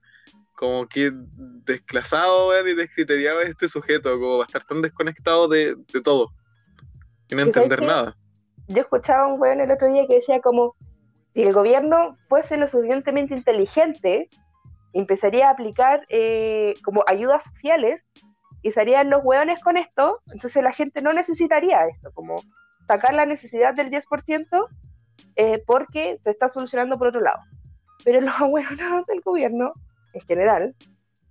Como 0.59 0.87
que 0.89 1.11
desclasado, 1.13 2.51
y 2.67 2.75
descriteriado 2.75 3.39
es 3.39 3.47
este 3.47 3.69
sujeto, 3.69 4.11
como 4.19 4.39
va 4.39 4.43
a 4.43 4.47
estar 4.47 4.65
tan 4.65 4.81
desconectado 4.81 5.47
de, 5.47 5.75
de 5.93 6.01
todo. 6.01 6.33
Y 7.29 7.35
no 7.35 7.43
¿Y 7.43 7.51
sabes 7.51 7.55
entender 7.55 7.81
nada. 7.81 8.17
Yo 8.67 8.81
escuchaba 8.81 9.23
a 9.23 9.27
un 9.33 9.39
weón 9.39 9.61
el 9.61 9.71
otro 9.71 9.87
día 9.87 10.05
que 10.05 10.15
decía 10.15 10.41
como 10.41 10.75
si 11.33 11.43
el 11.43 11.53
gobierno 11.53 12.17
fuese 12.27 12.57
lo 12.57 12.67
suficientemente 12.67 13.33
inteligente, 13.33 14.29
empezaría 14.91 15.47
a 15.47 15.51
aplicar 15.51 16.05
eh, 16.09 16.73
como 16.83 17.05
ayudas 17.07 17.45
sociales 17.45 18.05
y 18.61 18.73
serían 18.73 19.09
los 19.09 19.21
hueones 19.23 19.61
con 19.63 19.77
esto, 19.77 20.19
entonces 20.33 20.61
la 20.61 20.73
gente 20.73 21.01
no 21.01 21.13
necesitaría 21.13 21.87
esto, 21.87 22.11
como 22.13 22.43
sacar 22.85 23.13
la 23.13 23.25
necesidad 23.25 23.73
del 23.75 23.91
10% 23.91 24.67
eh, 25.37 25.63
porque 25.65 26.19
se 26.21 26.31
está 26.31 26.49
solucionando 26.49 26.97
por 26.97 27.07
otro 27.07 27.21
lado. 27.21 27.39
Pero 28.03 28.19
los 28.21 28.41
hueones 28.41 29.05
del 29.07 29.21
gobierno, 29.21 29.71
en 30.19 30.25
general, 30.27 30.75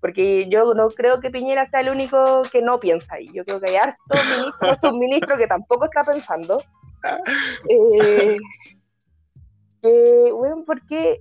porque 0.00 0.48
yo 0.48 0.74
no 0.74 0.88
creo 0.90 1.20
que 1.20 1.30
Piñera 1.30 1.68
sea 1.68 1.80
el 1.80 1.90
único 1.90 2.42
que 2.52 2.62
no 2.62 2.78
piensa 2.78 3.14
ahí, 3.14 3.28
yo 3.32 3.44
creo 3.44 3.60
que 3.60 3.70
hay 3.70 3.76
harto 3.76 3.98
ministro, 4.36 4.76
subministro 4.80 5.36
que 5.36 5.46
tampoco 5.46 5.84
está 5.86 6.04
pensando. 6.04 6.58
Eh, 7.70 8.36
que, 9.80 10.32
weón, 10.32 10.64
¿por 10.64 10.84
qué 10.86 11.20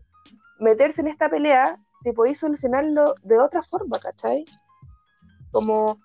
meterse 0.60 1.02
en 1.02 1.08
esta 1.08 1.30
pelea 1.30 1.78
si 2.04 2.12
podéis 2.14 2.40
solucionarlo 2.40 3.14
de 3.22 3.40
otra 3.40 3.62
forma, 3.62 4.00
¿cachai? 4.00 4.46
Como 5.52 6.00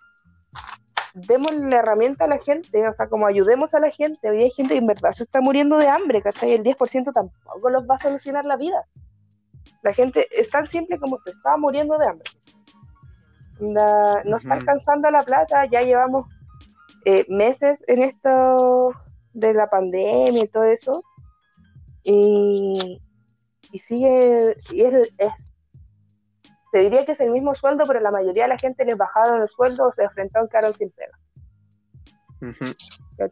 demos 1.14 1.52
la 1.52 1.78
herramienta 1.78 2.24
a 2.24 2.28
la 2.28 2.38
gente, 2.38 2.86
o 2.86 2.92
sea, 2.92 3.08
como 3.08 3.26
ayudemos 3.26 3.74
a 3.74 3.80
la 3.80 3.90
gente. 3.90 4.28
Hoy 4.28 4.42
hay 4.42 4.50
gente 4.50 4.74
que 4.74 4.78
en 4.78 4.86
verdad 4.86 5.12
se 5.12 5.24
está 5.24 5.40
muriendo 5.40 5.76
de 5.76 5.88
hambre, 5.88 6.22
¿cachai? 6.22 6.52
El 6.52 6.62
10% 6.62 7.12
tampoco 7.12 7.70
los 7.70 7.84
va 7.84 7.96
a 7.96 8.00
solucionar 8.00 8.44
la 8.44 8.56
vida. 8.56 8.86
La 9.82 9.92
gente 9.92 10.26
es 10.30 10.48
tan 10.50 10.66
simple 10.68 10.98
como 10.98 11.18
se 11.22 11.30
está 11.30 11.56
muriendo 11.56 11.98
de 11.98 12.06
hambre. 12.06 12.30
La- 13.60 14.22
no 14.24 14.36
está 14.36 14.54
alcanzando 14.54 15.10
la 15.10 15.22
plata, 15.22 15.66
ya 15.66 15.82
llevamos 15.82 16.26
eh, 17.04 17.26
meses 17.28 17.84
en 17.88 18.02
esto 18.02 18.92
de 19.32 19.54
la 19.54 19.68
pandemia 19.68 20.44
y 20.44 20.48
todo 20.48 20.64
eso. 20.64 21.02
Y, 22.04 23.00
y 23.72 23.78
sigue, 23.78 24.56
y 24.70 24.82
es, 24.82 25.08
es- 25.18 25.50
te 26.72 26.78
diría 26.78 27.04
que 27.04 27.12
es 27.12 27.20
el 27.20 27.30
mismo 27.30 27.54
sueldo, 27.54 27.84
pero 27.86 28.00
la 28.00 28.10
mayoría 28.10 28.44
de 28.44 28.48
la 28.50 28.58
gente 28.58 28.84
les 28.84 28.96
bajaron 28.96 29.42
el 29.42 29.48
sueldo 29.48 29.88
o 29.88 29.92
se 29.92 30.04
enfrentaron, 30.04 30.48
quedaron 30.48 30.72
sin 30.74 30.90
pega. 30.90 31.18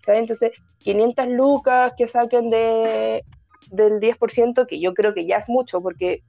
Entonces, 0.08 0.52
500 0.78 1.28
lucas 1.28 1.92
que 1.96 2.06
saquen 2.06 2.50
de, 2.50 3.24
del 3.70 4.00
10%, 4.00 4.66
que 4.66 4.80
yo 4.80 4.94
creo 4.94 5.14
que 5.14 5.26
ya 5.26 5.36
es 5.36 5.48
mucho, 5.48 5.80
porque 5.80 6.22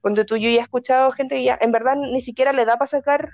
cuando 0.00 0.24
tú 0.24 0.36
yo 0.36 0.48
ya 0.48 0.60
he 0.60 0.62
escuchado 0.62 1.10
gente 1.12 1.36
que 1.36 1.44
ya 1.44 1.58
en 1.60 1.72
verdad 1.72 1.96
ni 1.96 2.20
siquiera 2.20 2.52
le 2.52 2.64
da 2.64 2.76
para 2.76 2.86
sacar 2.86 3.30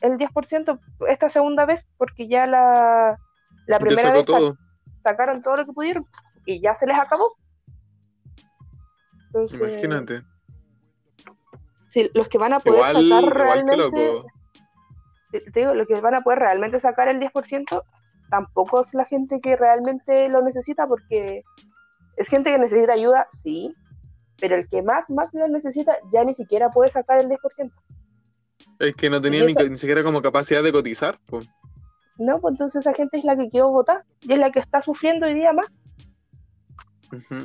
el 0.00 0.12
10% 0.18 0.78
esta 1.08 1.28
segunda 1.28 1.66
vez, 1.66 1.88
porque 1.96 2.28
ya 2.28 2.46
la, 2.46 3.18
la 3.66 3.78
primera 3.78 4.12
vez 4.12 4.24
todo. 4.24 4.56
sacaron 5.02 5.42
todo 5.42 5.58
lo 5.58 5.66
que 5.66 5.72
pudieron 5.72 6.06
y 6.46 6.60
ya 6.60 6.74
se 6.74 6.86
les 6.86 6.98
acabó. 6.98 7.36
Entonces, 9.26 9.60
Imagínate. 9.60 10.22
si 11.88 12.10
los 12.14 12.28
que 12.28 12.38
van 12.38 12.54
a 12.54 12.60
poder 12.60 12.78
Igual, 12.78 12.92
sacar 12.92 13.04
igual 13.04 13.30
realmente, 13.30 14.22
te 15.30 15.60
digo, 15.60 15.74
los 15.74 15.86
que 15.86 16.00
van 16.00 16.14
a 16.14 16.22
poder 16.22 16.40
realmente 16.40 16.80
sacar 16.80 17.08
el 17.08 17.20
10%, 17.20 17.84
tampoco 18.30 18.80
es 18.80 18.94
la 18.94 19.04
gente 19.04 19.40
que 19.40 19.56
realmente 19.56 20.28
lo 20.28 20.42
necesita, 20.42 20.86
porque 20.86 21.44
es 22.20 22.28
gente 22.28 22.50
que 22.50 22.58
necesita 22.58 22.92
ayuda, 22.92 23.26
sí, 23.30 23.74
pero 24.38 24.56
el 24.56 24.68
que 24.68 24.82
más, 24.82 25.10
más 25.10 25.30
lo 25.34 25.48
necesita 25.48 25.96
ya 26.12 26.24
ni 26.24 26.34
siquiera 26.34 26.70
puede 26.70 26.90
sacar 26.90 27.18
el 27.20 27.28
10%. 27.28 27.70
Es 28.78 28.94
que 28.94 29.10
no 29.10 29.20
tenían 29.20 29.48
Y 29.50 29.54
ni, 29.54 29.68
ni 29.70 29.76
siquiera 29.76 30.02
como 30.02 30.22
capacidad 30.22 30.62
de 30.62 30.72
cotizar, 30.72 31.18
pues. 31.26 31.46
No, 32.18 32.40
pues 32.40 32.52
entonces 32.52 32.80
esa 32.80 32.94
gente 32.94 33.18
es 33.18 33.24
la 33.24 33.36
que 33.36 33.50
quedó 33.50 33.70
votada 33.70 34.04
y 34.20 34.32
es 34.34 34.38
la 34.38 34.50
que 34.50 34.58
está 34.60 34.80
sufriendo 34.80 35.26
hoy 35.26 35.34
día 35.34 35.52
más. 35.52 35.66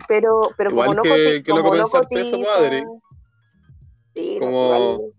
Pero, 0.08 0.42
pero 0.58 0.70
Igual 0.70 0.90
como 0.90 0.98
no, 0.98 1.04
que- 1.04 1.10
coti- 1.10 1.44
que 1.44 1.52
loco 1.52 1.64
como 1.64 1.76
no 1.76 1.86
eso, 1.86 2.42
padre. 2.42 2.84
Sí, 4.14 4.38
no, 4.40 4.46
Como- 4.46 4.76
igual- 4.76 5.14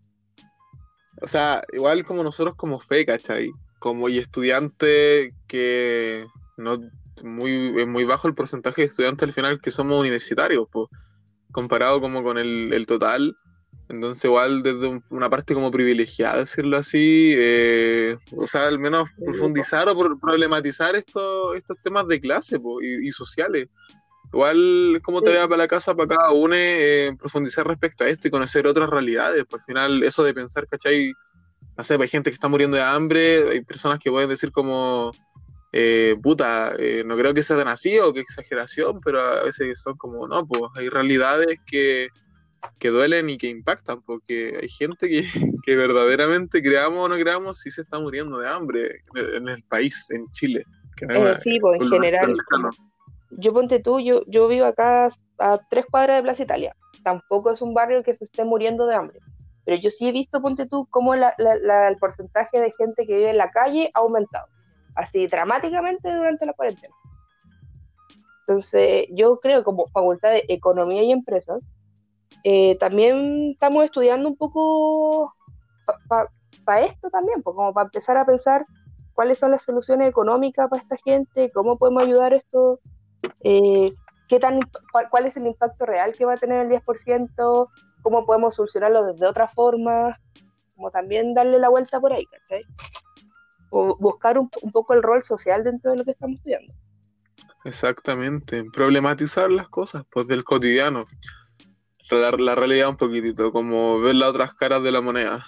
O 1.22 1.28
sea, 1.28 1.62
igual 1.72 2.04
como 2.04 2.22
nosotros 2.22 2.54
como 2.56 2.78
fe, 2.78 3.06
¿cachai? 3.06 3.50
Como 3.78 4.08
y 4.10 4.18
estudiante 4.18 5.32
que 5.46 6.26
no 6.58 6.78
muy, 7.24 7.74
es 7.81 7.87
muy 7.87 8.05
bajo 8.05 8.29
el 8.29 8.35
porcentaje 8.35 8.83
de 8.83 8.88
estudiantes 8.88 9.26
al 9.29 9.35
final 9.35 9.61
que 9.61 9.70
somos 9.70 9.98
universitarios, 10.00 10.66
pues, 10.70 10.88
comparado 11.52 12.00
como 12.00 12.22
con 12.22 12.38
el, 12.38 12.72
el 12.72 12.87
total. 12.87 13.37
Entonces 13.88 14.24
igual 14.24 14.62
desde 14.64 14.88
un- 14.88 15.05
una 15.11 15.31
parte 15.31 15.55
como 15.55 15.70
privilegiada, 15.70 16.40
decirlo 16.40 16.76
así, 16.76 17.33
eh, 17.37 18.16
o 18.33 18.46
sea, 18.46 18.66
al 18.66 18.79
menos 18.81 19.09
profundizar 19.24 19.88
o 19.88 19.96
pro- 19.96 20.18
problematizar 20.18 20.96
estos, 20.96 21.55
estos 21.55 21.76
temas 21.83 22.07
de 22.09 22.20
clase 22.20 22.59
po, 22.59 22.83
y, 22.83 23.09
y 23.09 23.12
sociales. 23.12 23.68
Igual 24.33 24.96
es 24.96 25.02
como 25.02 25.20
Sí. 25.20 25.26
tarea 25.26 25.46
para 25.46 25.59
la 25.59 25.68
casa, 25.68 25.94
para 25.94 26.09
cada 26.16 26.33
uno, 26.33 26.55
eh, 26.57 27.14
profundizar 27.18 27.66
respecto 27.66 28.02
a 28.05 28.09
esto 28.09 28.26
y 28.26 28.31
conocer 28.33 28.66
otras 28.66 28.90
realidades. 28.90 29.44
Pues 29.48 29.62
al 29.62 29.66
final 29.66 30.02
eso 30.02 30.24
de 30.24 30.35
pensar, 30.35 30.66
¿cachai? 30.66 31.14
No 31.76 31.85
sé, 31.85 31.96
pues, 31.96 32.09
hay 32.09 32.11
gente 32.11 32.31
que 32.31 32.35
está 32.35 32.48
muriendo 32.48 32.76
de 32.76 32.83
hambre, 32.83 33.48
hay 33.50 33.61
personas 33.64 34.00
que 34.00 34.11
pueden 34.11 34.29
decir 34.29 34.50
como, 34.50 35.12
eh, 35.72 36.16
puta, 36.22 36.74
eh, 36.79 37.02
no 37.05 37.16
creo 37.16 37.35
que 37.35 37.42
sea 37.42 37.57
tan 37.57 37.68
así 37.68 37.98
o 37.98 38.12
que 38.12 38.20
exageración, 38.20 39.00
pero 39.05 39.20
a 39.20 39.42
veces 39.44 39.81
son 39.83 39.96
como, 39.96 40.26
no, 40.26 40.46
pues 40.46 40.62
hay 40.76 40.88
realidades 40.88 41.59
que, 41.66 42.09
que 42.79 42.88
duelen 42.88 43.29
y 43.31 43.37
que 43.38 43.48
impactan, 43.48 44.00
porque 44.02 44.59
hay 44.62 44.68
gente 44.68 45.09
que, 45.09 45.22
que 45.64 45.76
verdaderamente, 45.76 46.62
creamos 46.62 47.05
o 47.05 47.09
no 47.09 47.16
creamos, 47.16 47.59
sí 47.59 47.70
se 47.70 47.83
está 47.83 47.98
muriendo 47.98 48.38
de 48.38 48.48
hambre 48.48 49.00
en 49.14 49.48
el, 49.48 49.62
país, 49.64 50.11
en 50.11 50.31
Chile. 50.31 50.64
que 50.96 51.07
no 51.07 51.12
es 51.14 51.18
Eh, 51.18 51.22
una- 51.22 51.37
sí, 51.37 51.59
pues 51.61 51.81
en 51.83 51.88
general. 51.88 52.37
Yo 53.31 53.52
ponte 53.52 53.81
tú, 53.81 53.98
yo, 54.00 54.22
yo 54.29 54.46
vivo 54.48 54.66
acá 54.66 55.09
a 55.38 55.59
tres 55.68 55.85
cuadras 55.90 56.16
de 56.18 56.22
Plaza 56.22 56.42
Italia. 56.44 56.76
Tampoco 57.02 57.50
es 57.50 57.61
un 57.61 57.74
barrio 57.74 58.02
que 58.02 58.14
se 58.14 58.24
esté 58.24 58.44
muriendo 58.44 58.87
de 58.87 58.94
hambre. 58.94 59.18
Pero 59.64 59.79
yo 59.81 59.90
sí 59.90 60.09
he 60.09 60.12
visto, 60.12 60.40
ponte 60.40 60.66
tú, 60.66 60.87
cómo 60.90 61.14
la- 61.16 61.35
la- 61.38 61.57
la- 61.57 61.88
el 61.88 61.96
porcentaje 61.96 62.61
de 62.61 62.70
gente 62.70 63.05
que 63.07 63.16
vive 63.18 63.31
en 63.31 63.37
la 63.37 63.50
calle 63.50 63.90
ha 63.94 63.98
aumentado. 63.98 64.46
Así 64.96 65.26
dramáticamente 65.26 66.12
durante 66.12 66.46
la 66.46 66.52
cuarentena. 66.54 66.94
Entonces, 68.40 69.06
yo 69.11 69.38
creo 69.40 69.62
como 69.62 69.87
Facultad 69.88 70.30
de 70.30 70.44
Economía 70.48 71.02
y 71.02 71.12
Empresas, 71.12 71.61
eh, 72.44 72.76
también 72.78 73.50
estamos 73.52 73.85
estudiando 73.85 74.28
un 74.28 74.37
poco 74.37 75.35
para 76.64 76.80
esto 76.80 77.11
también, 77.11 77.42
pues, 77.42 77.54
como 77.56 77.72
para 77.72 77.87
empezar 77.87 78.16
a 78.16 78.26
pensar 78.26 78.66
cuáles 79.14 79.38
son 79.38 79.50
las 79.50 79.62
soluciones 79.62 80.09
económicas 80.09 80.68
para 80.68 80.82
esta 80.82 80.96
gente, 80.96 81.50
cómo 81.52 81.78
podemos 81.78 82.04
ayudar 82.04 82.35
esto, 82.35 82.80
eh, 83.42 83.90
qué 84.28 84.38
tan, 84.38 84.61
cuál, 85.11 85.26
es 85.26 85.37
el 85.37 85.46
impacto 85.46 85.87
real 85.87 86.14
que 86.14 86.24
va 86.24 86.35
a 86.35 86.38
tener 86.38 86.61
el 86.61 86.68
10%, 86.68 87.68
cómo 88.02 88.26
podemos 88.26 88.54
solucionarlo 88.54 89.06
desde 89.06 89.26
otra 89.26 89.48
forma, 89.48 90.18
como 90.76 90.90
también 90.90 91.35
darle 91.35 91.59
la 91.59 91.68
vuelta 91.68 91.98
por 92.00 92.12
ahí. 92.12 92.26
O 93.78 93.94
buscar 93.96 94.38
un, 94.38 94.48
un 94.62 94.72
poco 94.72 94.94
el 94.94 95.02
rol 95.02 95.22
social 95.22 95.62
dentro 95.62 95.90
de 95.90 95.98
lo 95.98 96.04
que 96.04 96.12
estamos 96.12 96.36
estudiando. 96.38 96.72
Exactamente, 97.64 98.64
problematizar 98.72 99.50
las 99.50 99.68
cosas, 99.68 100.04
pues 100.10 100.26
del 100.26 100.44
cotidiano. 100.44 101.04
La, 102.10 102.30
la 102.30 102.54
realidad 102.54 102.88
un 102.88 102.96
poquitito, 102.96 103.52
como 103.52 104.00
ver 104.00 104.14
las 104.14 104.30
otras 104.30 104.54
caras 104.54 104.82
de 104.82 104.92
la 104.92 105.02
moneda. 105.02 105.44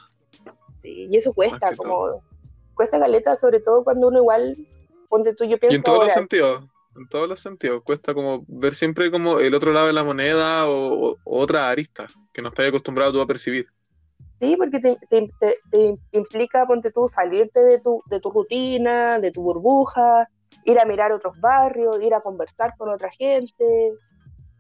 Sí, 0.83 1.09
y 1.11 1.17
eso 1.17 1.33
cuesta, 1.33 1.75
como 1.75 2.23
cuesta 2.75 2.99
caleta, 2.99 3.37
sobre 3.37 3.61
todo 3.61 3.83
cuando 3.83 4.09
uno 4.09 4.19
igual, 4.19 4.57
ponte 5.09 5.35
tú, 5.35 5.45
yo 5.45 5.57
Y 5.57 5.59
pienso 5.59 5.77
en 5.77 5.83
todos 5.83 6.05
los 6.05 6.13
sentidos, 6.13 6.65
en 6.97 7.09
todos 7.09 7.29
los 7.29 7.41
sentidos, 7.41 7.83
cuesta 7.83 8.13
como 8.13 8.45
ver 8.47 8.75
siempre 8.75 9.11
como 9.11 9.39
el 9.39 9.55
otro 9.55 9.73
lado 9.73 9.87
de 9.87 9.93
la 9.95 10.05
moneda 10.05 10.69
o, 10.69 11.13
o 11.13 11.19
otra 11.25 11.71
arista 11.71 12.09
que 12.33 12.43
no 12.43 12.49
estás 12.49 12.69
acostumbrado 12.69 13.13
tú 13.13 13.21
a 13.23 13.27
percibir. 13.27 13.69
Sí, 14.41 14.57
porque 14.57 14.79
te, 14.81 14.97
te- 15.09 15.31
te- 15.41 15.59
te 15.71 15.99
implica, 16.13 16.65
ponte 16.67 16.93
tú, 16.93 17.09
salirte 17.09 17.61
de 17.61 17.81
tu, 17.81 18.03
de 18.07 18.21
tu 18.21 18.31
rutina, 18.31 19.19
de 19.19 19.33
tu 19.33 19.43
burbuja, 19.43 20.29
ir 20.65 20.79
a 20.79 20.85
mirar 20.85 21.13
otros 21.13 21.41
barrios, 21.41 22.01
ir 22.03 22.15
a 22.15 22.21
conversar 22.21 22.75
con 22.77 22.89
otra 22.89 23.11
gente. 23.11 23.93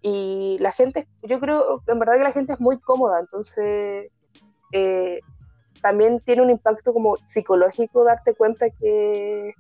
Y 0.03 0.57
la 0.61 0.73
gente, 0.73 1.07
yo 1.23 1.39
creo, 1.41 1.83
en 1.87 1.99
verdad 1.99 2.15
que 2.15 2.25
la 2.25 2.33
gente 2.33 2.53
es 2.55 2.61
muy 2.61 2.79
cómoda, 2.81 3.21
entonces 3.21 4.11
eh, 4.73 5.21
también 5.83 6.21
tiene 6.21 6.43
un 6.43 6.51
impacto 6.51 6.93
como 6.93 7.17
psicológico 7.27 8.05
darte 8.05 8.35
cuenta 8.35 8.67
que 8.71 9.55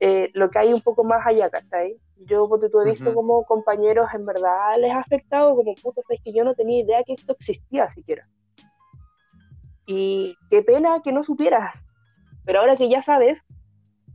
eh, 0.00 0.30
lo 0.34 0.50
que 0.50 0.58
hay 0.58 0.72
un 0.72 0.80
poco 0.80 1.04
más 1.04 1.26
allá, 1.26 1.50
¿cachai? 1.50 1.96
Yo, 2.16 2.48
ponte 2.48 2.68
tú, 2.68 2.80
he 2.80 2.90
visto 2.92 3.14
como 3.14 3.44
compañeros 3.44 4.08
en 4.14 4.26
verdad 4.26 4.76
les 4.78 4.92
ha 4.92 5.00
afectado, 5.00 5.54
como 5.56 5.74
puta, 5.76 6.02
sabes 6.02 6.20
que 6.24 6.32
yo 6.32 6.44
no 6.44 6.54
tenía 6.54 6.80
idea 6.82 7.04
que 7.04 7.14
esto 7.14 7.32
existía 7.32 7.88
siquiera. 7.90 8.28
Y 9.90 10.36
qué 10.50 10.62
pena 10.62 11.00
que 11.02 11.12
no 11.12 11.24
supieras. 11.24 11.74
Pero 12.44 12.60
ahora 12.60 12.76
que 12.76 12.90
ya 12.90 13.00
sabes, 13.02 13.42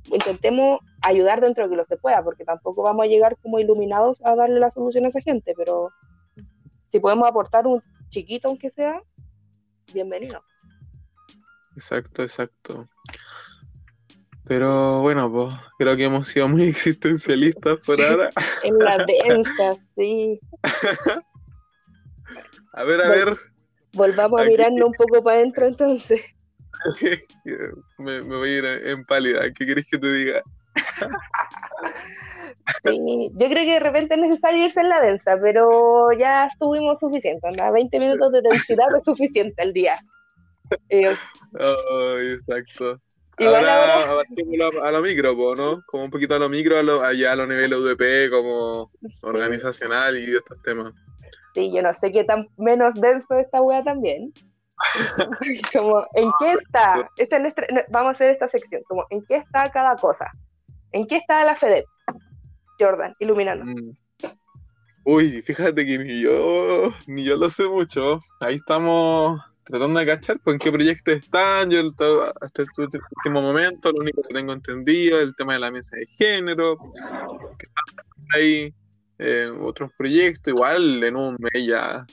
intentemos 0.05 0.79
ayudar 1.01 1.41
dentro 1.41 1.63
de 1.63 1.71
que 1.71 1.75
lo 1.75 1.83
se 1.83 1.97
pueda, 1.97 2.23
porque 2.23 2.45
tampoco 2.45 2.83
vamos 2.83 3.03
a 3.05 3.07
llegar 3.09 3.37
como 3.41 3.57
iluminados 3.59 4.21
a 4.23 4.35
darle 4.35 4.59
la 4.59 4.69
solución 4.69 5.05
a 5.05 5.07
esa 5.07 5.21
gente, 5.21 5.53
pero 5.57 5.89
si 6.89 6.99
podemos 6.99 7.27
aportar 7.27 7.65
un 7.65 7.81
chiquito, 8.09 8.49
aunque 8.49 8.69
sea, 8.69 9.01
bienvenido. 9.91 10.43
Exacto, 11.75 12.21
exacto. 12.21 12.87
Pero 14.45 15.01
bueno, 15.01 15.31
pues 15.31 15.55
creo 15.79 15.97
que 15.97 16.03
hemos 16.03 16.27
sido 16.27 16.47
muy 16.47 16.63
existencialistas 16.69 17.79
por 17.83 17.99
ahora. 17.99 18.29
En 18.63 18.77
la 18.77 19.03
densa, 19.05 19.75
sí. 19.95 20.39
A 22.75 22.83
ver, 22.83 23.01
a 23.01 23.07
Bueno. 23.07 23.25
ver, 23.25 23.39
Volvamos 23.93 24.39
a 24.39 24.43
Aquí- 24.43 24.51
mirarnos 24.51 24.85
un 24.85 24.93
poco 24.93 25.23
para 25.23 25.37
adentro 25.37 25.67
entonces. 25.67 26.21
me, 27.97 28.23
me 28.23 28.37
voy 28.37 28.49
a 28.49 28.57
ir 28.57 28.65
en 28.65 29.05
pálida. 29.05 29.41
¿Qué 29.53 29.65
querés 29.65 29.87
que 29.87 29.97
te 29.97 30.11
diga? 30.13 30.41
Sí, 32.85 33.29
yo 33.33 33.47
creo 33.49 33.65
que 33.65 33.73
de 33.73 33.79
repente 33.81 34.15
es 34.15 34.21
necesario 34.21 34.65
irse 34.65 34.79
en 34.79 34.87
la 34.87 35.01
densa, 35.01 35.37
pero 35.41 36.11
ya 36.17 36.45
estuvimos 36.47 36.97
suficiente, 36.99 37.45
¿no? 37.57 37.71
20 37.73 37.99
minutos 37.99 38.31
de 38.31 38.41
densidad 38.41 38.85
es 38.97 39.03
suficiente 39.03 39.61
al 39.61 39.73
día. 39.73 39.95
Eh, 40.89 41.13
Ay, 41.59 42.27
exacto. 42.31 42.99
Igual 43.37 43.67
ahora 43.67 43.93
ahora, 44.09 44.87
a, 44.87 44.91
lo 44.91 45.01
micro, 45.01 45.35
po, 45.35 45.55
¿no? 45.55 45.81
Como 45.87 46.05
un 46.05 46.11
poquito 46.11 46.35
a 46.35 46.39
lo 46.39 46.49
micro, 46.49 46.77
a 46.77 46.83
lo- 46.83 47.03
allá 47.03 47.31
a 47.31 47.35
los 47.35 47.47
niveles 47.47 47.77
UDP, 47.79 48.29
como 48.29 48.91
sí, 49.07 49.17
organizacional 49.21 50.17
y 50.17 50.35
estos 50.35 50.61
temas. 50.61 50.93
sí, 51.53 51.71
yo 51.73 51.81
no 51.81 51.93
sé 51.93 52.11
qué 52.11 52.23
tan 52.23 52.47
menos 52.57 52.93
denso 52.95 53.37
esta 53.37 53.61
wea 53.61 53.83
también. 53.83 54.33
Como, 55.73 56.05
¿en 56.13 56.29
qué 56.39 56.51
está? 56.53 57.09
Esta 57.15 57.35
es 57.37 57.41
nuestra- 57.41 57.67
no, 57.71 57.81
vamos 57.89 58.09
a 58.09 58.11
hacer 58.11 58.29
esta 58.31 58.49
sección, 58.49 58.81
como, 58.87 59.05
¿en 59.11 59.23
qué 59.25 59.35
está 59.37 59.71
cada 59.71 59.95
cosa? 59.95 60.29
¿En 60.91 61.07
qué 61.07 61.17
está 61.17 61.45
la 61.45 61.55
FEDEP? 61.55 61.85
Jordan, 62.79 63.15
iluminando. 63.19 63.65
Mm. 63.65 63.95
Uy, 65.05 65.41
fíjate 65.41 65.85
que 65.85 65.97
ni 65.99 66.21
yo, 66.21 66.93
ni 67.07 67.23
yo 67.23 67.37
lo 67.37 67.49
sé 67.49 67.67
mucho. 67.67 68.19
Ahí 68.39 68.55
estamos 68.55 69.39
tratando 69.63 69.99
de 69.99 70.05
cachar 70.05 70.39
pues, 70.43 70.55
en 70.55 70.59
qué 70.59 70.71
proyectos 70.71 71.15
están. 71.15 71.69
Yo 71.69 71.79
el 71.79 71.91
hasta 72.41 72.63
este 72.63 72.81
ulti- 72.81 73.01
último 73.17 73.41
momento, 73.41 73.91
lo 73.91 73.99
único 74.01 74.21
que 74.21 74.33
tengo 74.33 74.53
entendido 74.53 75.17
es 75.19 75.23
el 75.23 75.35
tema 75.35 75.53
de 75.53 75.59
la 75.59 75.71
mesa 75.71 75.97
de 75.97 76.05
género, 76.07 76.77
que 77.57 77.67
ahí 78.35 78.73
eh, 79.19 79.51
otros 79.61 79.91
proyectos, 79.97 80.53
igual 80.53 81.03
en 81.03 81.15
un 81.15 81.37
mes 81.39 81.65
ya, 81.65 82.05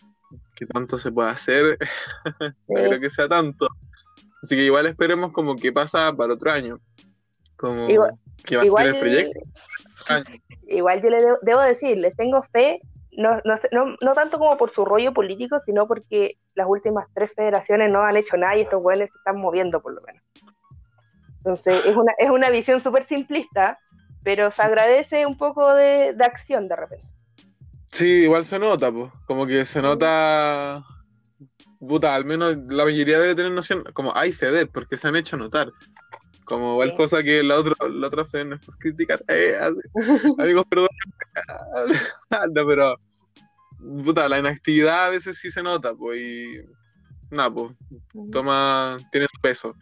que 0.54 0.66
tanto 0.66 0.98
se 0.98 1.10
puede 1.10 1.30
hacer, 1.30 1.78
no 2.68 2.74
creo 2.74 3.00
que 3.00 3.10
sea 3.10 3.28
tanto. 3.28 3.68
Así 4.42 4.56
que 4.56 4.64
igual 4.64 4.86
esperemos 4.86 5.32
como 5.32 5.56
que 5.56 5.72
pasa 5.72 6.12
para 6.14 6.26
el 6.26 6.30
otro 6.32 6.50
año. 6.50 6.78
Como 7.56 7.88
Igual- 7.90 8.14
que 8.44 8.56
va 8.56 8.62
a 8.62 8.66
Igual, 8.66 8.86
ser 8.86 8.94
el 8.94 9.00
proyecto. 9.00 9.40
igual 10.68 11.02
yo 11.02 11.10
le 11.10 11.16
debo, 11.20 11.38
debo 11.42 11.60
decir, 11.60 11.98
les 11.98 12.16
tengo 12.16 12.42
fe, 12.42 12.80
no, 13.12 13.36
no, 13.44 13.54
no, 13.72 13.96
no 14.00 14.14
tanto 14.14 14.38
como 14.38 14.56
por 14.56 14.70
su 14.70 14.84
rollo 14.84 15.12
político, 15.12 15.60
sino 15.60 15.86
porque 15.86 16.38
las 16.54 16.66
últimas 16.68 17.06
tres 17.14 17.34
federaciones 17.34 17.90
no 17.90 18.02
han 18.02 18.16
hecho 18.16 18.36
nada 18.36 18.56
y 18.56 18.62
estos 18.62 18.82
güeyes 18.82 19.10
se 19.10 19.18
están 19.18 19.40
moviendo 19.40 19.80
por 19.80 19.94
lo 19.94 20.00
menos. 20.02 20.22
Entonces, 21.38 21.84
es 21.86 21.96
una, 21.96 22.12
es 22.18 22.30
una 22.30 22.50
visión 22.50 22.80
súper 22.80 23.04
simplista, 23.04 23.78
pero 24.22 24.50
se 24.50 24.62
agradece 24.62 25.24
un 25.24 25.38
poco 25.38 25.72
de, 25.74 26.12
de 26.12 26.24
acción 26.24 26.68
de 26.68 26.76
repente. 26.76 27.06
Sí, 27.90 28.24
igual 28.24 28.44
se 28.44 28.58
nota, 28.58 28.92
pues. 28.92 29.10
Como 29.26 29.46
que 29.46 29.64
se 29.64 29.80
nota. 29.82 30.84
Puta, 31.78 32.14
al 32.14 32.24
menos 32.26 32.56
la 32.68 32.84
mayoría 32.84 33.18
debe 33.18 33.34
tener 33.34 33.52
noción. 33.52 33.84
Como 33.94 34.14
hay 34.14 34.32
FEDEP, 34.32 34.70
porque 34.70 34.96
se 34.98 35.08
han 35.08 35.16
hecho 35.16 35.36
notar. 35.36 35.70
Como 36.44 36.72
igual 36.72 36.90
Sí. 36.90 36.96
cosa 36.96 37.22
que 37.22 37.42
la 37.42 37.58
otra, 37.58 37.74
la 37.88 38.06
otra 38.08 38.24
FEDEP 38.24 38.46
no 38.48 38.54
es 38.56 38.60
por 38.60 38.76
criticar. 38.78 39.24
Eh. 39.28 39.54
Amigos, 40.38 40.64
perdón. 40.68 40.88
no, 42.54 42.66
pero. 42.66 42.96
Puta, 43.80 44.28
la 44.28 44.38
inactividad 44.38 45.06
a 45.06 45.10
veces 45.10 45.38
sí 45.38 45.50
se 45.50 45.62
nota, 45.62 45.94
pues. 45.94 46.20
Y, 46.20 46.60
nada, 47.30 47.50
pues, 47.52 47.72
toma, 48.30 48.98
tiene 49.10 49.26
su 49.32 49.40
peso. 49.40 49.74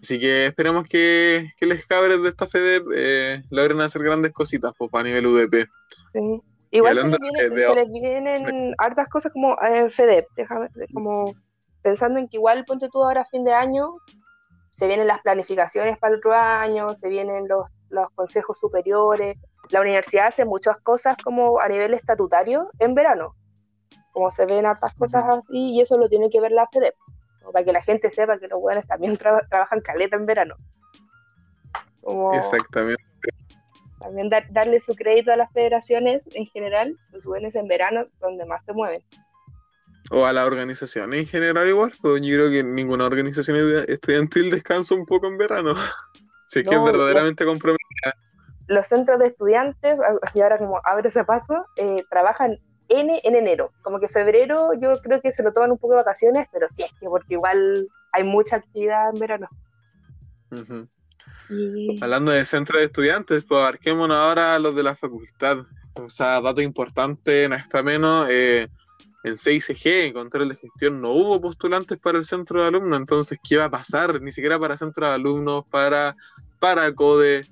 Así 0.00 0.18
que 0.20 0.46
esperemos 0.46 0.84
que, 0.86 1.50
que 1.56 1.66
les 1.66 1.86
cabres 1.86 2.22
de 2.22 2.28
esta 2.28 2.46
FEDEP 2.46 2.84
eh, 2.94 3.42
logren 3.50 3.80
hacer 3.80 4.02
grandes 4.02 4.32
cositas 4.32 4.72
pues, 4.76 4.90
a 4.92 5.02
nivel 5.02 5.26
UDP. 5.26 5.66
Sí. 6.12 6.42
Igual 6.70 6.96
se 6.98 7.04
les, 7.08 7.18
viene- 7.20 7.42
de- 7.42 7.48
de- 7.50 7.66
se 7.68 7.74
les 7.74 7.92
vienen 7.92 8.74
hartas 8.78 9.08
cosas 9.08 9.32
como 9.32 9.56
en 9.62 9.90
FEDEP, 9.90 10.26
déjame, 10.36 10.68
como 10.92 11.32
pensando 11.82 12.18
en 12.18 12.28
que 12.28 12.36
igual 12.36 12.64
ponte 12.66 12.88
tú 12.92 13.02
ahora 13.02 13.22
a 13.22 13.26
fin 13.26 13.44
de 13.44 13.52
año, 13.54 13.94
se 14.70 14.88
vienen 14.88 15.06
las 15.06 15.20
planificaciones 15.22 15.96
para 15.98 16.14
el 16.14 16.18
otro 16.18 16.34
año, 16.34 16.94
se 16.96 17.08
vienen 17.08 17.46
los, 17.46 17.66
los 17.90 18.08
consejos 18.16 18.58
superiores, 18.58 19.36
la 19.70 19.80
universidad 19.80 20.26
hace 20.28 20.44
muchas 20.44 20.76
cosas 20.78 21.16
como 21.22 21.60
a 21.60 21.68
nivel 21.68 21.94
estatutario 21.94 22.70
en 22.78 22.94
verano, 22.94 23.34
como 24.12 24.30
se 24.30 24.46
ven 24.46 24.66
hartas 24.66 24.92
cosas 24.94 25.24
así 25.28 25.72
y 25.72 25.80
eso 25.80 25.96
lo 25.98 26.08
tiene 26.08 26.30
que 26.30 26.40
ver 26.40 26.52
la 26.52 26.66
FEDEP, 26.68 26.94
como 27.40 27.52
para 27.52 27.64
que 27.64 27.72
la 27.72 27.82
gente 27.82 28.10
sepa 28.10 28.38
que 28.38 28.48
los 28.48 28.60
buenos 28.60 28.86
también 28.86 29.16
traba- 29.18 29.46
trabajan 29.48 29.80
caleta 29.80 30.16
en 30.16 30.26
verano. 30.26 30.54
Como 32.00 32.32
Exactamente. 32.34 33.02
también 33.98 34.28
dar- 34.28 34.46
darle 34.50 34.80
su 34.80 34.94
crédito 34.94 35.32
a 35.32 35.36
las 35.36 35.50
federaciones 35.52 36.28
en 36.34 36.46
general, 36.46 36.98
los 37.12 37.24
buenos 37.24 37.54
en 37.56 37.66
verano, 37.66 38.06
donde 38.20 38.44
más 38.44 38.62
se 38.64 38.72
mueven. 38.72 39.02
O 40.10 40.26
a 40.26 40.34
la 40.34 40.44
organización 40.44 41.14
en 41.14 41.26
general 41.26 41.66
igual, 41.66 41.94
pues 42.02 42.20
yo 42.20 42.34
creo 42.36 42.50
que 42.50 42.62
ninguna 42.62 43.06
organización 43.06 43.56
estudiantil 43.88 44.50
descansa 44.50 44.94
un 44.94 45.06
poco 45.06 45.26
en 45.28 45.38
verano. 45.38 45.74
Si 46.46 46.58
es 46.60 46.68
que 46.68 46.74
es 46.74 46.80
No, 46.80 46.84
verdaderamente 46.84 47.46
comprometida. 47.46 48.12
Los 48.66 48.86
centros 48.86 49.18
de 49.18 49.28
estudiantes, 49.28 49.98
y 50.34 50.40
ahora 50.40 50.58
como 50.58 50.80
abre 50.84 51.08
ese 51.08 51.24
paso, 51.24 51.66
eh, 51.76 52.02
trabajan 52.10 52.58
N 52.88 53.20
en 53.22 53.34
enero. 53.34 53.72
Como 53.82 54.00
que 54.00 54.08
febrero 54.08 54.72
yo 54.74 55.00
creo 55.00 55.20
que 55.20 55.32
se 55.32 55.42
lo 55.42 55.52
toman 55.52 55.72
un 55.72 55.78
poco 55.78 55.94
de 55.94 56.00
vacaciones, 56.00 56.48
pero 56.52 56.66
sí 56.68 56.82
es 56.82 56.92
que 56.98 57.08
porque 57.08 57.34
igual 57.34 57.88
hay 58.12 58.24
mucha 58.24 58.56
actividad 58.56 59.10
en 59.10 59.20
verano. 59.20 59.48
Y 61.50 62.02
Hablando 62.02 62.32
de 62.32 62.44
centros 62.44 62.80
de 62.80 62.86
estudiantes, 62.86 63.44
pues 63.44 63.60
abarquémonos 63.60 64.16
ahora 64.16 64.54
a 64.54 64.58
los 64.58 64.74
de 64.74 64.82
la 64.82 64.94
facultad. 64.94 65.58
O 65.94 66.08
sea, 66.08 66.40
dato 66.40 66.60
importante, 66.60 67.48
no 67.48 67.54
es 67.54 67.66
para 67.68 67.84
menos, 67.84 68.26
eh, 68.28 68.68
en 69.24 69.36
6G, 69.36 70.06
en 70.06 70.12
control 70.12 70.50
de 70.50 70.56
gestión, 70.56 71.00
no 71.00 71.10
hubo 71.10 71.40
postulantes 71.40 71.98
para 71.98 72.18
el 72.18 72.24
centro 72.24 72.60
de 72.60 72.68
alumnos, 72.68 72.98
entonces, 72.98 73.38
¿qué 73.42 73.56
va 73.56 73.64
a 73.64 73.70
pasar? 73.70 74.20
Ni 74.20 74.32
siquiera 74.32 74.58
para 74.58 74.76
centro 74.76 75.06
de 75.06 75.14
alumnos, 75.14 75.64
para, 75.70 76.14
para 76.60 76.92
CODE, 76.92 77.46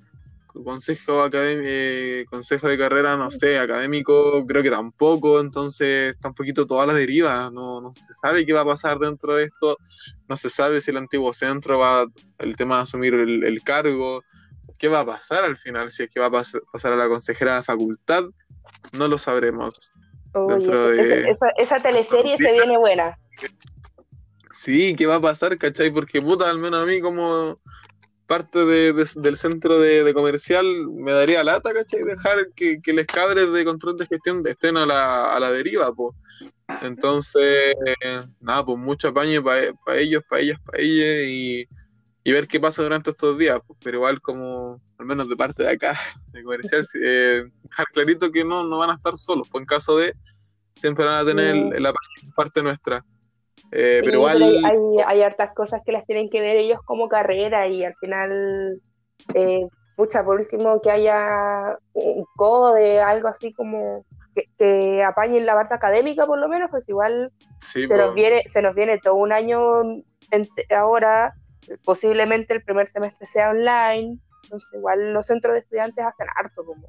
consejo, 0.64 1.22
académico, 1.22 2.30
consejo 2.30 2.68
de 2.68 2.76
carrera, 2.78 3.16
no 3.16 3.30
sé, 3.30 3.58
académico, 3.58 4.44
creo 4.46 4.62
que 4.62 4.70
tampoco, 4.70 5.40
entonces 5.40 6.14
está 6.14 6.28
un 6.28 6.34
poquito 6.34 6.66
toda 6.66 6.86
la 6.86 6.92
deriva, 6.92 7.50
no, 7.50 7.80
no 7.80 7.92
se 7.92 8.12
sabe 8.14 8.44
qué 8.44 8.52
va 8.52 8.60
a 8.62 8.66
pasar 8.66 8.98
dentro 8.98 9.34
de 9.34 9.44
esto, 9.44 9.76
no 10.28 10.36
se 10.36 10.50
sabe 10.50 10.80
si 10.80 10.90
el 10.90 10.98
antiguo 10.98 11.32
centro 11.32 11.78
va, 11.78 12.06
el 12.38 12.56
tema 12.56 12.76
de 12.76 12.82
asumir 12.82 13.14
el, 13.14 13.44
el 13.44 13.62
cargo, 13.62 14.22
qué 14.78 14.88
va 14.88 15.00
a 15.00 15.06
pasar 15.06 15.44
al 15.44 15.56
final, 15.56 15.90
si 15.90 16.02
es 16.02 16.10
que 16.10 16.20
va 16.20 16.26
a 16.26 16.30
pas- 16.30 16.60
pasar 16.72 16.92
a 16.92 16.96
la 16.96 17.08
consejera 17.08 17.56
de 17.56 17.62
facultad, 17.62 18.24
no 18.92 19.08
lo 19.08 19.16
sabremos. 19.18 19.72
uy, 20.34 20.46
dentro 20.54 20.92
esa, 20.92 21.14
de- 21.14 21.20
esa- 21.20 21.30
esa- 21.30 21.52
esa 21.56 21.82
teleserie 21.82 22.36
se 22.36 22.52
viene 22.52 22.76
buena. 22.78 23.16
Sí, 24.50 24.94
¿qué 24.96 25.06
va 25.06 25.14
a 25.16 25.20
pasar, 25.20 25.56
cachai? 25.56 25.90
Porque 25.90 26.20
puta, 26.20 26.50
al 26.50 26.58
menos 26.58 26.82
a 26.82 26.86
mí 26.86 27.00
como 27.00 27.58
parte 28.34 28.58
de- 28.64 28.92
de- 28.98 29.20
del 29.24 29.36
centro 29.36 29.78
de, 29.78 30.04
de 30.04 30.14
comercial 30.14 30.64
me 31.06 31.12
daría 31.12 31.44
lata, 31.44 31.74
cachai, 31.74 32.02
dejar 32.04 32.38
que, 32.56 32.80
que 32.84 32.92
les 32.98 33.06
cabres 33.06 33.52
de 33.52 33.64
control 33.70 33.96
de 33.98 34.06
gestión 34.06 34.42
estén 34.46 34.76
a 34.76 34.86
la, 34.86 35.34
a 35.34 35.38
la 35.40 35.50
deriva, 35.58 35.92
pues. 35.92 36.14
Entonces, 36.80 37.74
eh, 37.86 38.24
nada, 38.40 38.64
pues 38.64 38.78
mucho 38.78 39.08
apañe 39.08 39.40
para 39.42 39.60
ellos, 39.98 40.22
para 40.28 40.40
ellas, 40.40 40.58
para 40.64 40.82
ellas 40.82 41.28
y, 41.28 41.68
y 42.24 42.32
ver 42.32 42.46
qué 42.48 42.58
pasa 42.58 42.82
durante 42.82 43.10
estos 43.10 43.36
días, 43.36 43.60
pues, 43.66 43.78
pero 43.82 43.98
igual 43.98 44.20
como, 44.20 44.80
al 44.98 45.06
menos 45.06 45.28
de 45.28 45.36
parte 45.36 45.62
de 45.64 45.70
acá, 45.70 45.98
de 46.32 46.42
comercial, 46.42 46.84
eh, 47.04 47.42
dejar 47.64 47.86
clarito 47.92 48.30
que 48.32 48.44
no, 48.44 48.64
no 48.64 48.78
van 48.78 48.90
a 48.90 48.94
estar 48.94 49.14
solos, 49.16 49.46
pues 49.50 49.60
en 49.62 49.66
caso 49.66 49.98
de, 49.98 50.14
siempre 50.74 51.04
van 51.04 51.18
a 51.22 51.24
tener 51.26 51.54
el, 51.54 51.72
el 51.74 51.86
apañe 51.86 52.16
por 52.24 52.34
parte 52.34 52.62
nuestra. 52.62 53.04
Eh, 53.72 54.00
Sí, 54.02 54.10
pero 54.10 54.26
hay, 54.28 54.42
hay, 54.64 54.78
hay 55.06 55.22
hartas 55.22 55.54
cosas 55.54 55.80
que 55.84 55.92
las 55.92 56.04
tienen 56.04 56.28
que 56.28 56.40
ver 56.40 56.56
ellos 56.56 56.80
como 56.84 57.08
carrera 57.08 57.66
y 57.66 57.84
al 57.84 57.94
final, 57.96 58.80
eh, 59.34 59.66
pucha, 59.96 60.22
por 60.22 60.38
último, 60.38 60.80
que 60.82 60.90
haya 60.90 61.78
un 61.94 62.24
code, 62.36 63.00
algo 63.00 63.28
así 63.28 63.52
como 63.54 64.04
que, 64.34 64.44
que 64.58 65.02
apañen 65.02 65.46
la 65.46 65.54
parte 65.54 65.74
académica 65.74 66.26
por 66.26 66.38
lo 66.38 66.48
menos, 66.48 66.70
pues 66.70 66.88
igual 66.88 67.32
Sí, 67.60 67.86
se 67.86 67.96
nos 67.96 68.14
viene, 68.14 68.42
se 68.46 68.60
nos 68.60 68.74
viene 68.74 68.98
todo 68.98 69.14
un 69.14 69.32
año 69.32 69.82
ahora, 70.76 71.34
posiblemente 71.84 72.54
el 72.54 72.62
primer 72.62 72.88
semestre 72.88 73.26
sea 73.26 73.50
online, 73.50 74.18
entonces 74.44 74.68
igual 74.74 75.12
los 75.12 75.26
centros 75.26 75.54
de 75.54 75.60
estudiantes 75.60 76.04
hacen 76.04 76.26
harto 76.36 76.64
como 76.64 76.86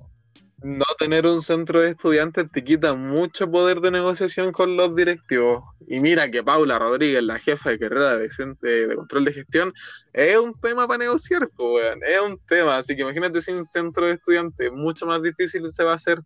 no 0.63 0.85
tener 0.97 1.25
un 1.27 1.41
centro 1.41 1.81
de 1.81 1.89
estudiantes 1.89 2.45
te 2.51 2.63
quita 2.63 2.93
mucho 2.95 3.51
poder 3.51 3.81
de 3.81 3.91
negociación 3.91 4.51
con 4.53 4.77
los 4.77 4.95
directivos. 4.95 5.61
Y 5.87 5.99
mira 5.99 6.31
que 6.31 6.41
Paula 6.41 6.79
Rodríguez, 6.79 7.21
la 7.21 7.37
jefa 7.37 7.71
de 7.71 7.79
carrera 7.79 8.17
de, 8.17 8.29
de- 8.61 8.87
de 8.87 8.95
control 8.95 9.25
de 9.25 9.33
gestión, 9.33 9.73
es 10.13 10.37
un 10.37 10.53
tema 10.59 10.87
para 10.87 10.99
negociar, 10.99 11.49
pues, 11.55 11.67
weón. 11.83 11.99
Es 12.03 12.19
un 12.21 12.39
tema. 12.47 12.77
Así 12.77 12.95
que 12.95 13.01
imagínate 13.01 13.41
sin 13.41 13.65
centro 13.65 14.07
de 14.07 14.13
estudiantes, 14.13 14.71
mucho 14.71 15.05
más 15.05 15.21
difícil 15.21 15.69
se 15.69 15.83
va 15.83 15.91
a 15.91 15.95
hacer. 15.95 16.21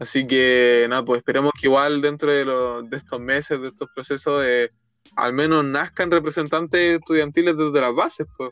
Así 0.00 0.26
que, 0.26 0.86
nada, 0.88 1.04
pues 1.04 1.18
esperemos 1.18 1.52
que 1.60 1.68
igual 1.68 2.02
dentro 2.02 2.32
de, 2.32 2.44
los- 2.44 2.90
de 2.90 2.96
estos 2.96 3.20
meses, 3.20 3.60
de 3.60 3.68
estos 3.68 3.88
procesos, 3.94 4.42
eh, 4.44 4.70
al 5.14 5.32
menos 5.32 5.64
nazcan 5.64 6.10
representantes 6.10 6.98
estudiantiles 6.98 7.56
desde 7.56 7.80
las 7.80 7.94
bases, 7.94 8.26
pues. 8.36 8.50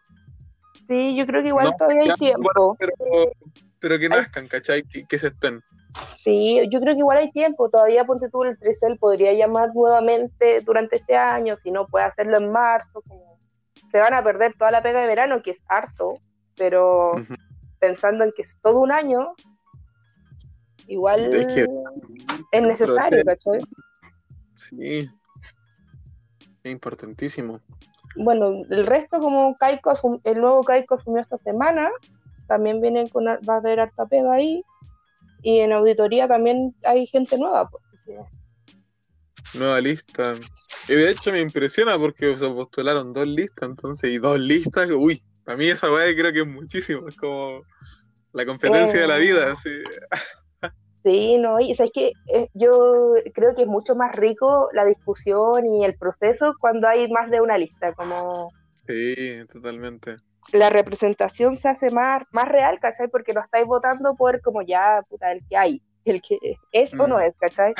Sí, 0.89 1.17
yo 1.17 1.27
creo 1.27 1.43
que 1.43 1.49
igual 1.49 1.67
No, 1.67 1.73
todavía 1.77 2.13
hay 2.13 2.19
tiempo. 2.19 2.77
Pero, 2.79 2.95
pero 3.81 3.99
que 3.99 4.09
nazcan, 4.09 4.49
¿cachai? 4.49 4.83
Que, 4.83 5.05
que 5.05 5.19
se 5.19 5.29
estén. 5.29 5.63
Sí, 6.17 6.61
yo 6.71 6.81
creo 6.81 6.95
que 6.95 7.01
igual 7.01 7.19
hay 7.19 7.31
tiempo. 7.31 7.71
Todavía 7.71 8.05
ponte 8.05 8.29
tú 8.29 8.45
el 8.45 8.59
Trisel 8.59 8.99
podría 8.99 9.33
llamar 9.33 9.71
nuevamente 9.75 10.61
durante 10.61 10.97
este 10.97 11.17
año, 11.17 11.57
si 11.57 11.71
no 11.71 11.87
puede 11.87 12.05
hacerlo 12.05 12.37
en 12.39 12.51
marzo. 12.53 13.03
Como... 13.03 13.39
Se 13.91 13.99
van 13.99 14.15
a 14.15 14.23
perder 14.23 14.55
toda 14.59 14.71
la 14.71 14.83
pega 14.83 15.01
de 15.01 15.07
verano, 15.07 15.43
que 15.43 15.53
es 15.53 15.63
harto, 15.69 16.19
pero 16.57 17.13
pensando 17.79 18.25
en 18.25 18.33
que 18.37 18.43
es 18.43 18.59
todo 18.61 18.81
un 18.81 18.93
año, 18.93 19.35
igual 20.87 21.33
Es 21.35 21.47
que- 21.55 21.67
es 22.53 22.63
necesario, 22.63 23.25
¿cachai? 23.25 23.61
Sí. 24.55 25.09
Es 26.63 26.73
importantísimo. 26.73 27.61
Bueno, 28.17 28.65
el 28.69 28.87
resto, 28.87 29.21
como 29.21 29.57
Caico 29.57 29.93
el 30.25 30.41
nuevo 30.41 30.65
Caico 30.65 30.97
asumió 30.97 31.23
esta 31.23 31.39
semana, 31.39 31.91
también 32.49 32.81
vienen 32.81 33.09
con, 33.09 33.27
va 33.27 33.55
a 33.55 33.57
haber 33.59 33.81
harta 33.81 34.07
pega 34.07 34.33
ahí. 34.33 34.65
Y 35.43 35.61
en 35.61 35.73
auditoría 35.73 36.27
también 36.27 36.75
hay 36.83 37.07
gente 37.07 37.39
nueva. 37.39 37.69
pues, 37.69 37.85
así 37.87 37.99
que- 38.05 39.59
Nueva 39.59 39.81
lista. 39.81 40.35
Y 40.89 40.95
de 40.95 41.11
hecho 41.11 41.31
me 41.31 41.41
impresiona 41.41 41.99
porque 41.99 42.37
se 42.37 42.49
postularon 42.49 43.13
dos 43.13 43.27
listas, 43.27 43.69
entonces, 43.69 44.13
y 44.13 44.19
dos 44.19 44.39
listas, 44.39 44.91
uy, 44.91 45.23
para 45.45 45.57
mí 45.57 45.67
esa 45.69 45.93
weá 45.93 46.15
creo 46.15 46.33
que 46.33 46.41
es 46.41 46.47
muchísimo, 46.47 47.09
es 47.09 47.17
como 47.17 47.63
la 48.33 48.45
competencia 48.45 49.01
de 49.01 49.07
la 49.07 49.19
vida, 49.19 49.53
así. 49.53 49.71
Sí, 51.05 51.39
no, 51.39 51.61
y 51.61 51.73
es 51.73 51.79
que 51.95 52.13
eh, 52.27 52.49
yo 52.55 53.15
creo 53.33 53.55
que 53.55 53.63
es 53.63 53.69
mucho 53.69 53.95
más 53.95 54.15
rico 54.15 54.69
la 54.73 54.85
discusión 54.85 55.65
y 55.67 55.85
el 55.85 55.97
proceso 55.97 56.55
cuando 56.59 56.89
hay 56.89 57.09
más 57.11 57.31
de 57.31 57.41
una 57.41 57.57
lista, 57.57 57.95
como 57.95 58.53
Sí, 58.87 59.15
totalmente. 59.51 60.17
La 60.53 60.71
representación 60.71 61.57
se 61.57 61.69
hace 61.69 61.91
más, 61.91 62.23
más 62.31 62.49
real, 62.49 62.79
¿cachai? 62.81 63.09
Porque 63.09 63.33
no 63.35 63.41
estáis 63.41 63.67
votando 63.67 64.15
por 64.15 64.41
como 64.41 64.63
ya, 64.63 65.03
puta, 65.09 65.33
el 65.33 65.47
que 65.49 65.57
hay, 65.57 65.83
el 66.05 66.23
que 66.23 66.39
es 66.73 66.95
o 66.95 67.07
no 67.07 67.17
Mm. 67.19 67.23
es, 67.23 67.37
¿cachai? 67.39 67.75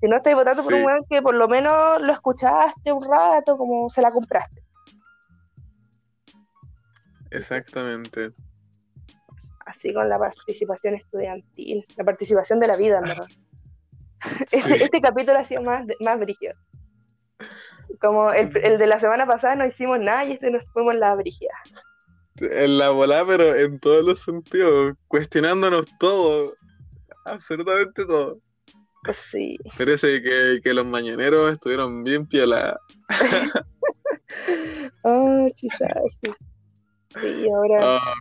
Si 0.00 0.06
no 0.08 0.16
estáis 0.16 0.36
votando 0.36 0.62
por 0.62 0.74
un 0.74 0.84
weón 0.84 1.04
que 1.08 1.20
por 1.20 1.34
lo 1.34 1.48
menos 1.48 2.00
lo 2.00 2.12
escuchaste 2.12 2.92
un 2.92 3.04
rato, 3.08 3.56
como 3.56 3.90
se 3.90 4.02
la 4.02 4.12
compraste. 4.12 4.62
Exactamente. 7.30 8.30
Así 9.64 9.94
con 9.94 10.08
la 10.08 10.18
participación 10.18 10.94
estudiantil, 10.94 11.86
la 11.96 12.04
participación 12.04 12.60
de 12.60 12.66
la 12.66 12.76
vida, 12.76 12.98
en 12.98 13.04
verdad. 13.04 13.26
Sí. 14.46 14.58
Este, 14.58 14.84
este 14.84 15.00
capítulo 15.00 15.38
ha 15.38 15.44
sido 15.44 15.62
más, 15.62 15.84
más 15.98 16.18
brígido. 16.20 16.54
Como 18.00 18.30
el, 18.32 18.56
el 18.56 18.78
de 18.78 18.86
la 18.86 19.00
semana 19.00 19.26
pasada 19.26 19.56
no 19.56 19.66
hicimos 19.66 20.00
nada 20.00 20.24
y 20.24 20.32
este 20.32 20.48
nos 20.50 20.64
fuimos 20.72 20.94
en 20.94 21.00
la 21.00 21.14
brígida. 21.16 21.50
En 22.50 22.78
la 22.78 22.90
bola, 22.90 23.24
pero 23.26 23.54
en 23.54 23.78
todos 23.78 24.04
los 24.04 24.20
sentidos, 24.20 24.94
cuestionándonos 25.08 25.86
todo, 25.98 26.54
absolutamente 27.24 28.04
todo. 28.04 28.38
Sí. 29.12 29.58
Parece 29.76 30.22
que, 30.22 30.60
que 30.62 30.72
los 30.74 30.86
mañaneros 30.86 31.52
estuvieron 31.52 32.04
bien 32.04 32.26
piola. 32.26 32.78
Oh, 35.04 35.48
quizás 35.56 35.90
sí. 36.22 36.32
Sí, 37.20 37.48
ahora 37.50 37.78
Ah, 37.98 38.14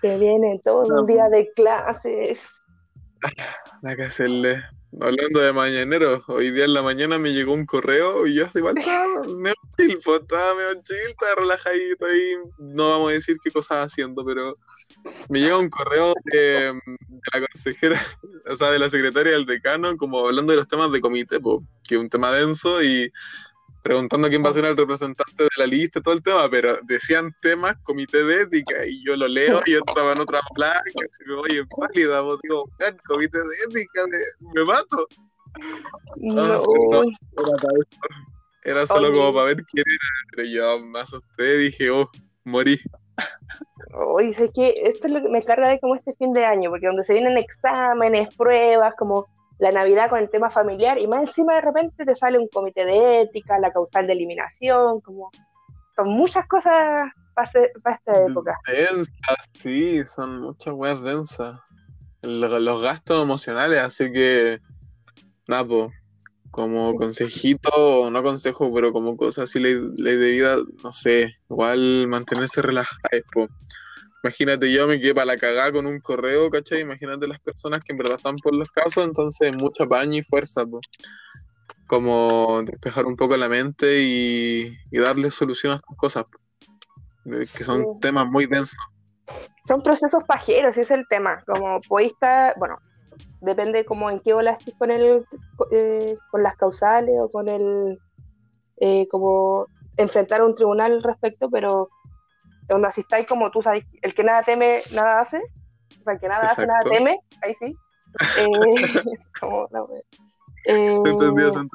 se 0.00 0.18
viene 0.18 0.60
todo 0.62 1.00
un 1.00 1.06
día 1.06 1.28
de 1.30 1.50
clases. 1.54 2.48
nada 3.82 3.96
que 3.96 4.02
hacerle. 4.04 4.62
Hablando 5.00 5.40
de 5.40 5.52
mañanero, 5.52 6.24
hoy 6.28 6.50
día 6.50 6.64
en 6.64 6.72
la 6.72 6.82
mañana 6.82 7.18
me 7.18 7.32
llegó 7.32 7.52
un 7.52 7.66
correo 7.66 8.26
y 8.26 8.34
yo 8.34 8.46
igual 8.54 8.76
estaba 8.78 9.06
medio 9.26 9.54
chill, 9.76 9.98
estaba 9.98 10.54
medio 10.54 10.82
chill, 10.82 11.10
estaba 11.10 11.34
relajadito 11.36 12.06
ahí, 12.06 12.36
no 12.58 12.90
vamos 12.90 13.10
a 13.10 13.12
decir 13.12 13.36
qué 13.42 13.50
cosas 13.50 13.86
haciendo, 13.86 14.24
pero 14.24 14.56
me 15.28 15.40
llega 15.40 15.58
un 15.58 15.68
correo 15.68 16.14
de, 16.24 16.72
de 16.72 17.28
la 17.32 17.40
consejera, 17.40 18.00
o 18.46 18.56
sea, 18.56 18.70
de 18.70 18.78
la 18.78 18.88
secretaria 18.88 19.32
del 19.32 19.46
decano, 19.46 19.96
como 19.96 20.26
hablando 20.26 20.52
de 20.52 20.58
los 20.58 20.68
temas 20.68 20.90
de 20.90 21.00
comité, 21.00 21.38
po, 21.38 21.62
que 21.86 21.96
es 21.96 22.00
un 22.00 22.08
tema 22.08 22.32
denso 22.32 22.82
y 22.82 23.12
preguntando 23.82 24.28
quién 24.28 24.44
va 24.44 24.50
a 24.50 24.52
ser 24.52 24.64
el 24.64 24.76
representante 24.76 25.44
de 25.44 25.48
la 25.56 25.66
lista 25.66 25.98
y 25.98 26.02
todo 26.02 26.14
el 26.14 26.22
tema, 26.22 26.48
pero 26.50 26.76
decían 26.84 27.34
temas, 27.40 27.74
comité 27.82 28.24
de 28.24 28.42
ética, 28.42 28.86
y 28.86 29.04
yo 29.04 29.16
lo 29.16 29.28
leo 29.28 29.60
y 29.66 29.72
yo 29.72 29.78
estaba 29.86 30.12
en 30.12 30.20
otra 30.20 30.40
placa, 30.54 30.80
así 30.80 31.24
que, 31.24 31.32
oye, 31.32 31.62
válida, 31.76 32.20
vos 32.20 32.38
digo, 32.42 32.64
"Weón, 32.78 32.98
comité 33.06 33.38
de 33.38 33.54
ética, 33.68 34.06
me, 34.06 34.18
me 34.54 34.64
mato. 34.64 35.06
No, 36.16 36.46
no. 36.46 36.62
uy, 36.62 37.16
Era, 38.64 38.86
solo 38.86 39.08
Oye. 39.08 39.16
como 39.16 39.32
para 39.34 39.46
ver 39.46 39.64
quién 39.64 39.84
era, 39.86 40.36
pero 40.36 40.48
yo 40.48 40.80
me 40.84 41.00
asusté, 41.00 41.56
dije, 41.58 41.90
oh, 41.90 42.08
morí. 42.44 42.78
uy, 44.14 44.32
sé 44.32 44.50
que 44.52 44.82
esto 44.84 45.06
es 45.06 45.12
lo 45.12 45.22
que 45.22 45.28
me 45.28 45.42
carga 45.42 45.68
de 45.68 45.80
como 45.80 45.94
este 45.94 46.14
fin 46.14 46.32
de 46.32 46.44
año, 46.44 46.70
porque 46.70 46.86
donde 46.86 47.04
se 47.04 47.14
vienen 47.14 47.38
exámenes, 47.38 48.34
pruebas, 48.36 48.94
como 48.98 49.26
la 49.58 49.72
Navidad 49.72 50.08
con 50.10 50.18
el 50.20 50.30
tema 50.30 50.50
familiar, 50.50 50.98
y 50.98 51.06
más 51.06 51.20
encima 51.20 51.54
de 51.56 51.60
repente 51.62 52.04
te 52.04 52.14
sale 52.14 52.38
un 52.38 52.48
comité 52.48 52.84
de 52.84 53.22
ética, 53.22 53.58
la 53.58 53.72
causal 53.72 54.06
de 54.06 54.12
eliminación, 54.12 55.00
como 55.00 55.30
son 55.96 56.10
muchas 56.10 56.46
cosas 56.46 57.10
para 57.34 57.50
esta 57.96 58.24
época. 58.24 58.56
Densas, 58.66 59.08
sí, 59.58 60.04
son 60.06 60.40
muchas 60.40 60.74
weas 60.74 61.02
densas. 61.02 61.58
Lo- 62.22 62.58
Los 62.60 62.82
gastos 62.82 63.22
emocionales, 63.22 63.80
así 63.80 64.12
que, 64.12 64.60
nada, 65.46 65.64
po, 65.64 65.90
como 66.50 66.94
consejito, 66.94 67.70
o 67.76 68.10
no 68.10 68.22
consejo, 68.22 68.72
pero 68.72 68.92
como 68.92 69.16
cosa 69.16 69.42
así, 69.42 69.58
ley, 69.60 69.78
ley 69.96 70.16
de 70.16 70.30
vida, 70.30 70.56
no 70.82 70.92
sé, 70.92 71.34
igual 71.50 72.06
mantenerse 72.08 72.62
relajado. 72.62 72.98
Imagínate, 74.22 74.72
yo 74.72 74.88
me 74.88 75.00
quedé 75.00 75.14
para 75.14 75.26
la 75.26 75.36
cagada 75.36 75.72
con 75.72 75.86
un 75.86 76.00
correo, 76.00 76.50
¿cachai? 76.50 76.80
Imagínate 76.80 77.28
las 77.28 77.40
personas 77.40 77.82
que 77.84 77.92
en 77.92 77.98
verdad 77.98 78.16
están 78.16 78.34
por 78.42 78.54
los 78.54 78.68
casos, 78.70 79.04
entonces 79.04 79.54
mucha 79.54 79.86
paña 79.86 80.18
y 80.18 80.22
fuerza, 80.22 80.66
po. 80.66 80.80
Como 81.86 82.62
despejar 82.64 83.06
un 83.06 83.16
poco 83.16 83.36
la 83.36 83.48
mente 83.48 84.00
y, 84.02 84.76
y 84.90 84.98
darle 84.98 85.30
solución 85.30 85.72
a 85.72 85.76
estas 85.76 85.96
cosas, 85.96 86.24
po. 86.24 86.38
Que 87.24 87.44
son 87.46 87.82
Sí. 87.82 88.00
temas 88.00 88.26
muy 88.26 88.46
densos. 88.46 88.76
Son 89.66 89.82
procesos 89.82 90.24
pajeros, 90.24 90.72
ese 90.72 90.82
es 90.82 90.90
el 90.90 91.06
tema. 91.08 91.42
Como 91.46 91.80
podéis 91.82 92.12
estar, 92.12 92.54
bueno, 92.58 92.76
depende 93.40 93.84
como 93.84 94.10
en 94.10 94.18
qué 94.18 94.32
ola 94.32 94.52
estés 94.52 94.74
con 94.78 94.90
el, 94.90 95.24
eh, 95.70 96.16
con 96.30 96.42
las 96.42 96.56
causales 96.56 97.14
o 97.20 97.30
con 97.30 97.48
el, 97.48 98.00
eh, 98.80 99.06
como 99.08 99.66
enfrentar 99.96 100.40
a 100.40 100.46
un 100.46 100.54
tribunal 100.54 100.92
al 100.92 101.02
respecto, 101.02 101.50
pero 101.50 101.90
onda, 102.74 102.90
si 102.90 103.00
estáis 103.02 103.26
como 103.26 103.50
tú 103.50 103.62
sabes, 103.62 103.84
el 104.02 104.14
que 104.14 104.24
nada 104.24 104.42
teme, 104.42 104.82
nada 104.94 105.20
hace, 105.20 105.38
o 106.00 106.04
sea, 106.04 106.14
el 106.14 106.20
que 106.20 106.28
nada 106.28 106.50
hace, 106.50 106.66
nada 106.66 106.80
teme, 106.90 107.18
ahí 107.42 107.54
sí. 107.54 107.76
Eh, 108.38 108.74
es 109.12 109.24
como, 109.40 109.68
no, 109.70 109.88
eh, 110.64 110.96
Se 111.02 111.10
entendió, 111.10 111.52
se 111.52 111.58
entendió. 111.58 111.70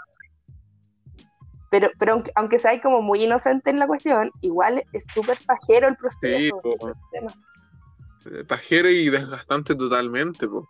pero, 1.70 1.90
pero 1.98 2.14
aunque, 2.14 2.32
aunque 2.36 2.60
seáis 2.60 2.82
como 2.82 3.02
muy 3.02 3.24
inocente 3.24 3.70
en 3.70 3.80
la 3.80 3.88
cuestión, 3.88 4.32
igual 4.42 4.84
es 4.94 5.06
súper 5.14 5.38
pajero 5.46 5.88
el 5.88 5.96
proceso. 5.96 6.62
Sí, 6.64 6.74
el. 7.14 7.34
Eh, 8.26 8.44
Pajero 8.46 8.90
y 8.90 9.10
desgastante 9.10 9.76
totalmente, 9.76 10.48
po. 10.48 10.68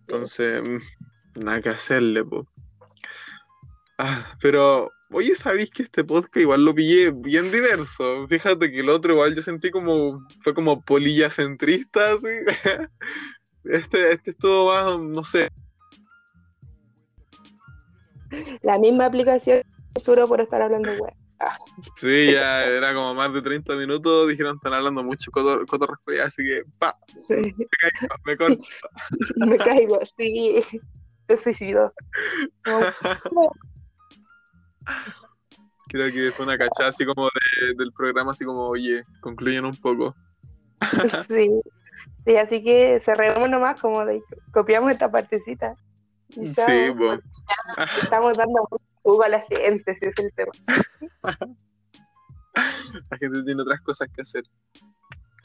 Entonces, 0.00 0.62
mm, 0.62 1.42
nada 1.44 1.60
que 1.60 1.68
hacerle, 1.70 2.24
po. 2.24 2.46
Ah, 3.98 4.24
pero, 4.40 4.90
oye, 5.14 5.34
¿sabéis 5.34 5.70
que 5.70 5.84
este 5.84 6.04
podcast 6.04 6.36
igual 6.36 6.64
lo 6.64 6.74
pillé 6.74 7.10
bien 7.12 7.50
diverso? 7.50 8.26
Fíjate 8.28 8.70
que 8.70 8.80
el 8.80 8.88
otro 8.88 9.14
igual 9.14 9.34
yo 9.34 9.42
sentí 9.42 9.70
como, 9.70 10.26
fue 10.42 10.52
como 10.54 10.82
polilla 10.82 11.30
centrista, 11.30 12.12
así. 12.12 12.26
Este, 13.64 14.12
este 14.12 14.32
estuvo 14.32 14.74
más, 14.74 15.00
no 15.00 15.24
sé, 15.24 15.48
La 18.60 18.78
misma 18.78 19.06
aplicación 19.06 19.62
solo 20.02 20.28
por 20.28 20.42
estar 20.42 20.60
hablando 20.60 20.92
web. 20.92 21.14
sí, 21.96 22.32
ya 22.32 22.66
era 22.66 22.92
como 22.92 23.14
más 23.14 23.32
de 23.32 23.40
30 23.40 23.74
minutos, 23.76 24.28
dijeron 24.28 24.56
están 24.56 24.74
hablando 24.74 25.02
mucho 25.02 25.30
coto, 25.30 25.64
cotorreo, 25.64 26.22
así 26.22 26.42
que, 26.42 26.64
pa, 26.78 26.94
Sí, 27.16 27.36
me 28.26 28.36
corto. 28.36 28.62
me 29.36 29.56
caigo, 29.56 29.98
sí. 30.14 30.60
Se 31.26 31.36
suicidó. 31.38 31.90
No, 32.66 32.80
Creo 35.88 36.12
que 36.12 36.32
fue 36.32 36.44
una 36.46 36.58
cachada 36.58 36.88
así 36.88 37.04
como 37.06 37.24
de- 37.26 37.74
del 37.76 37.92
programa, 37.92 38.32
así 38.32 38.44
como, 38.44 38.68
oye, 38.68 39.04
concluyen 39.20 39.64
un 39.64 39.76
poco. 39.76 40.14
sí. 41.28 41.50
Sí, 42.26 42.36
así 42.36 42.62
que 42.64 42.98
cerremos 43.00 43.48
nomás, 43.50 43.80
como 43.80 44.04
de 44.04 44.22
copiamos 44.52 44.90
esta 44.90 45.10
partecita. 45.10 45.74
Y 46.30 46.46
ya, 46.46 46.66
Sí, 46.66 46.90
po. 46.96 47.18
Estamos 48.02 48.36
dando 48.38 48.66
jugo 49.02 49.22
a 49.22 49.28
la 49.28 49.40
gente, 49.40 49.92
ese 49.92 50.08
es 50.08 50.18
el 50.18 50.32
tema. 50.34 50.52
La 53.10 53.18
gente 53.18 53.42
tiene 53.44 53.62
otras 53.62 53.80
cosas 53.80 54.08
que 54.14 54.22
hacer. 54.22 54.44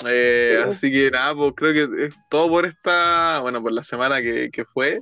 Eh, 0.07 0.59
Sí. 0.63 0.69
Así 0.69 0.91
que 0.91 1.11
nada, 1.11 1.35
pues 1.35 1.53
creo 1.55 1.73
que 1.73 2.05
es 2.05 2.15
todo 2.29 2.47
por 2.47 2.65
esta, 2.65 3.39
bueno, 3.41 3.61
por 3.61 3.71
la 3.73 3.83
semana 3.83 4.21
que, 4.21 4.49
que 4.51 4.63
fue. 4.63 4.99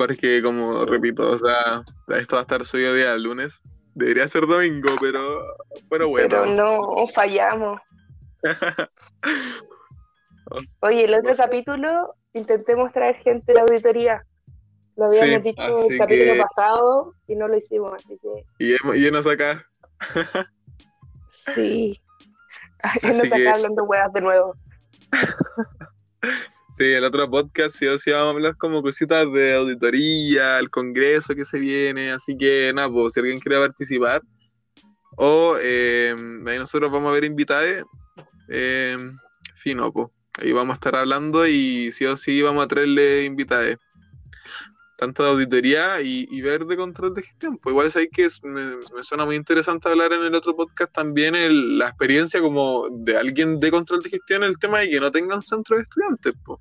Porque 0.00 0.40
como 0.42 0.86
repito, 0.86 1.30
o 1.30 1.36
sea, 1.36 1.82
esto 2.18 2.36
va 2.36 2.40
a 2.40 2.42
estar 2.42 2.64
subido 2.64 2.94
día 2.94 3.14
lunes. 3.18 3.62
Debería 3.94 4.26
ser 4.28 4.46
domingo, 4.46 4.88
pero, 4.98 5.42
pero 5.90 6.08
bueno. 6.08 6.26
Pero 6.30 6.46
no, 6.46 7.06
fallamos. 7.14 7.78
Oye, 10.80 11.04
el 11.04 11.12
otro 11.12 11.32
capítulo, 11.36 12.14
intentemos 12.32 12.90
traer 12.94 13.16
gente 13.16 13.52
de 13.52 13.56
la 13.56 13.60
auditoría. 13.60 14.24
Lo 14.96 15.04
habíamos 15.04 15.42
Sí, 15.42 15.50
dicho 15.50 15.90
el 15.90 15.98
capítulo 15.98 16.32
que- 16.32 16.40
pasado 16.40 17.14
y 17.26 17.36
no 17.36 17.46
lo 17.48 17.58
hicimos, 17.58 17.92
así 17.94 18.18
que 18.22 18.46
y 18.58 18.74
hemos- 18.80 18.96
y 18.96 19.00
llenos 19.00 19.26
acá. 19.26 19.66
sí. 21.28 22.00
Así 22.82 23.06
Nos 23.06 23.20
que- 23.20 23.34
acá 23.34 23.52
hablando 23.56 23.84
huevas 23.84 24.12
de 24.14 24.20
nuevo. 24.22 24.54
Sí, 26.80 26.86
el 26.86 27.04
otro 27.04 27.30
podcast 27.30 27.76
sí 27.76 27.86
o 27.86 27.98
sí 27.98 28.10
vamos 28.10 28.28
a 28.28 28.30
hablar 28.30 28.56
como 28.56 28.80
cositas 28.80 29.30
de 29.30 29.54
auditoría, 29.54 30.58
el 30.58 30.70
congreso 30.70 31.34
que 31.34 31.44
se 31.44 31.58
viene, 31.58 32.10
así 32.10 32.38
que 32.38 32.72
nada, 32.74 32.88
pues 32.90 33.12
si 33.12 33.20
alguien 33.20 33.38
quiere 33.38 33.58
participar, 33.58 34.22
o 35.18 35.58
eh, 35.60 36.14
ahí 36.46 36.58
nosotros 36.58 36.90
vamos 36.90 37.10
a 37.10 37.12
ver 37.12 37.24
invitados, 37.24 37.84
eh, 38.48 38.96
fino, 39.56 39.92
pues, 39.92 40.08
ahí 40.38 40.52
vamos 40.52 40.72
a 40.72 40.76
estar 40.76 40.96
hablando 40.96 41.46
y 41.46 41.92
sí 41.92 42.06
o 42.06 42.16
sí 42.16 42.40
vamos 42.40 42.64
a 42.64 42.68
traerle 42.68 43.26
invitados, 43.26 43.76
tanto 45.00 45.24
de 45.24 45.30
auditoría 45.30 46.02
y, 46.02 46.26
y 46.30 46.42
ver 46.42 46.66
de 46.66 46.76
control 46.76 47.14
de 47.14 47.22
gestión, 47.22 47.56
pues 47.56 47.72
igual 47.72 47.90
sabéis 47.90 48.10
que 48.12 48.26
es- 48.26 48.44
me, 48.44 48.76
me 48.94 49.02
suena 49.02 49.24
muy 49.24 49.34
interesante 49.34 49.88
hablar 49.88 50.12
en 50.12 50.22
el 50.22 50.34
otro 50.34 50.54
podcast 50.54 50.92
también 50.92 51.34
el- 51.34 51.78
la 51.78 51.88
experiencia 51.88 52.38
como 52.42 52.86
de 52.90 53.16
alguien 53.16 53.58
de 53.58 53.70
control 53.70 54.02
de 54.02 54.10
gestión, 54.10 54.44
el 54.44 54.58
tema 54.58 54.80
de 54.80 54.90
que 54.90 55.00
no 55.00 55.10
tengan 55.10 55.42
centro 55.42 55.76
de 55.76 55.82
estudiantes, 55.84 56.34
pues. 56.44 56.60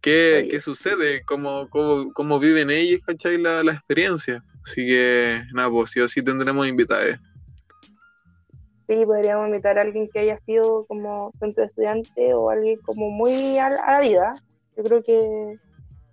¿Qué, 0.00 0.46
qué 0.48 0.60
sucede? 0.60 1.22
¿Cómo, 1.26 1.68
cómo, 1.68 2.12
cómo 2.12 2.38
viven 2.38 2.70
ellos, 2.70 3.00
cachai, 3.04 3.36
la, 3.38 3.64
la 3.64 3.72
experiencia? 3.72 4.40
Así 4.64 4.86
que, 4.86 5.42
nada, 5.52 5.68
pues 5.68 5.90
sí 5.90 5.98
o 5.98 6.06
sí 6.06 6.22
tendremos 6.22 6.68
invitados. 6.68 7.16
Sí, 8.88 9.04
podríamos 9.04 9.48
invitar 9.48 9.76
a 9.78 9.82
alguien 9.82 10.08
que 10.12 10.20
haya 10.20 10.38
sido 10.46 10.86
como 10.86 11.32
centro 11.40 11.62
de 11.62 11.66
estudiante 11.66 12.32
o 12.34 12.48
alguien 12.50 12.78
como 12.82 13.10
muy 13.10 13.58
a 13.58 13.68
la, 13.70 13.82
a 13.82 13.92
la 13.94 14.00
vida. 14.00 14.32
Yo 14.76 14.84
creo 14.84 15.02
que, 15.02 15.58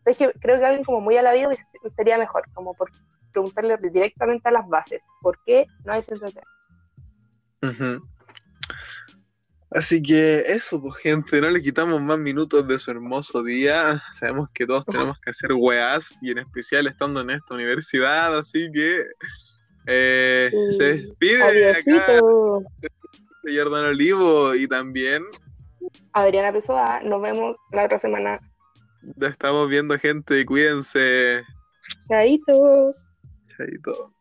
es 0.05 0.17
que 0.17 0.31
creo 0.39 0.59
que 0.59 0.65
alguien 0.65 0.83
como 0.83 1.01
muy 1.01 1.17
a 1.17 1.21
la 1.21 1.33
vida 1.33 1.49
sería 1.95 2.17
mejor, 2.17 2.43
como 2.53 2.73
por 2.73 2.91
preguntarle 3.31 3.77
directamente 3.77 4.47
a 4.47 4.51
las 4.51 4.67
bases, 4.67 5.01
¿por 5.21 5.37
qué 5.45 5.65
no 5.83 5.93
hay 5.93 6.03
centro. 6.03 6.29
Así 9.71 10.01
que 10.01 10.39
eso, 10.47 10.81
pues 10.81 10.95
gente, 10.97 11.41
no 11.41 11.49
le 11.49 11.61
quitamos 11.61 12.01
más 12.01 12.17
minutos 12.17 12.65
de 12.65 12.77
su 12.79 12.91
hermoso 12.91 13.43
día. 13.43 14.01
Sabemos 14.13 14.47
que 14.53 14.65
todos 14.65 14.85
tenemos 14.85 15.19
que 15.19 15.31
hacer 15.31 15.51
weás 15.53 16.17
y 16.21 16.31
en 16.31 16.37
especial 16.37 16.87
estando 16.87 17.21
en 17.21 17.31
esta 17.31 17.55
universidad, 17.55 18.37
así 18.37 18.69
que 18.71 19.03
eh, 19.87 20.49
Sí. 20.51 20.77
se 20.77 20.83
despide 20.83 21.71
acá 21.71 22.21
de 23.43 23.57
Jordan 23.57 23.85
Olivo 23.85 24.55
y 24.55 24.67
también 24.67 25.23
Adriana 26.13 26.51
Pessoa, 26.53 27.01
nos 27.03 27.21
vemos 27.21 27.57
la 27.71 27.85
otra 27.85 27.97
semana. 27.97 28.39
Estamos 29.21 29.69
viendo 29.69 29.97
gente, 29.97 30.45
cuídense. 30.45 31.43
Chaitos. 32.07 33.11
Chaito. 33.57 34.14